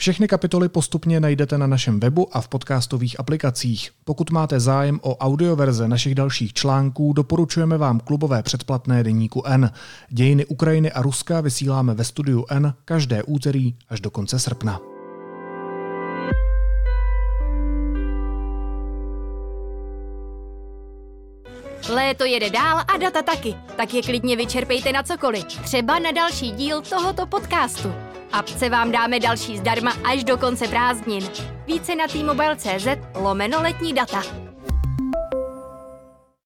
Všechny 0.00 0.28
kapitoly 0.28 0.68
postupně 0.68 1.20
najdete 1.20 1.58
na 1.58 1.66
našem 1.66 2.00
webu 2.00 2.36
a 2.36 2.40
v 2.40 2.48
podcastových 2.48 3.20
aplikacích. 3.20 3.90
Pokud 4.04 4.30
máte 4.30 4.60
zájem 4.60 5.00
o 5.02 5.16
audioverze 5.16 5.88
našich 5.88 6.14
dalších 6.14 6.52
článků, 6.52 7.12
doporučujeme 7.12 7.78
vám 7.78 8.00
klubové 8.00 8.42
předplatné 8.42 9.04
deníku 9.04 9.42
N. 9.46 9.70
Dějiny 10.10 10.46
Ukrajiny 10.46 10.92
a 10.92 11.02
Ruska 11.02 11.40
vysíláme 11.40 11.94
ve 11.94 12.04
studiu 12.04 12.44
N 12.48 12.74
každé 12.84 13.22
úterý 13.22 13.74
až 13.88 14.00
do 14.00 14.10
konce 14.10 14.38
srpna. 14.38 14.97
Léto 21.88 22.24
jede 22.24 22.50
dál 22.50 22.84
a 22.94 22.96
data 22.96 23.22
taky, 23.22 23.54
tak 23.76 23.94
je 23.94 24.02
klidně 24.02 24.36
vyčerpejte 24.36 24.92
na 24.92 25.02
cokoliv. 25.02 25.44
Třeba 25.44 25.98
na 25.98 26.10
další 26.10 26.50
díl 26.50 26.82
tohoto 26.82 27.26
podcastu. 27.26 27.94
Apce 28.32 28.68
vám 28.68 28.92
dáme 28.92 29.20
další 29.20 29.58
zdarma 29.58 29.92
až 30.04 30.24
do 30.24 30.38
konce 30.38 30.68
prázdnin. 30.68 31.28
Více 31.66 31.94
na 31.94 32.06
t 32.06 32.98
lomeno 33.14 33.62
letní 33.62 33.92
data. 33.92 34.47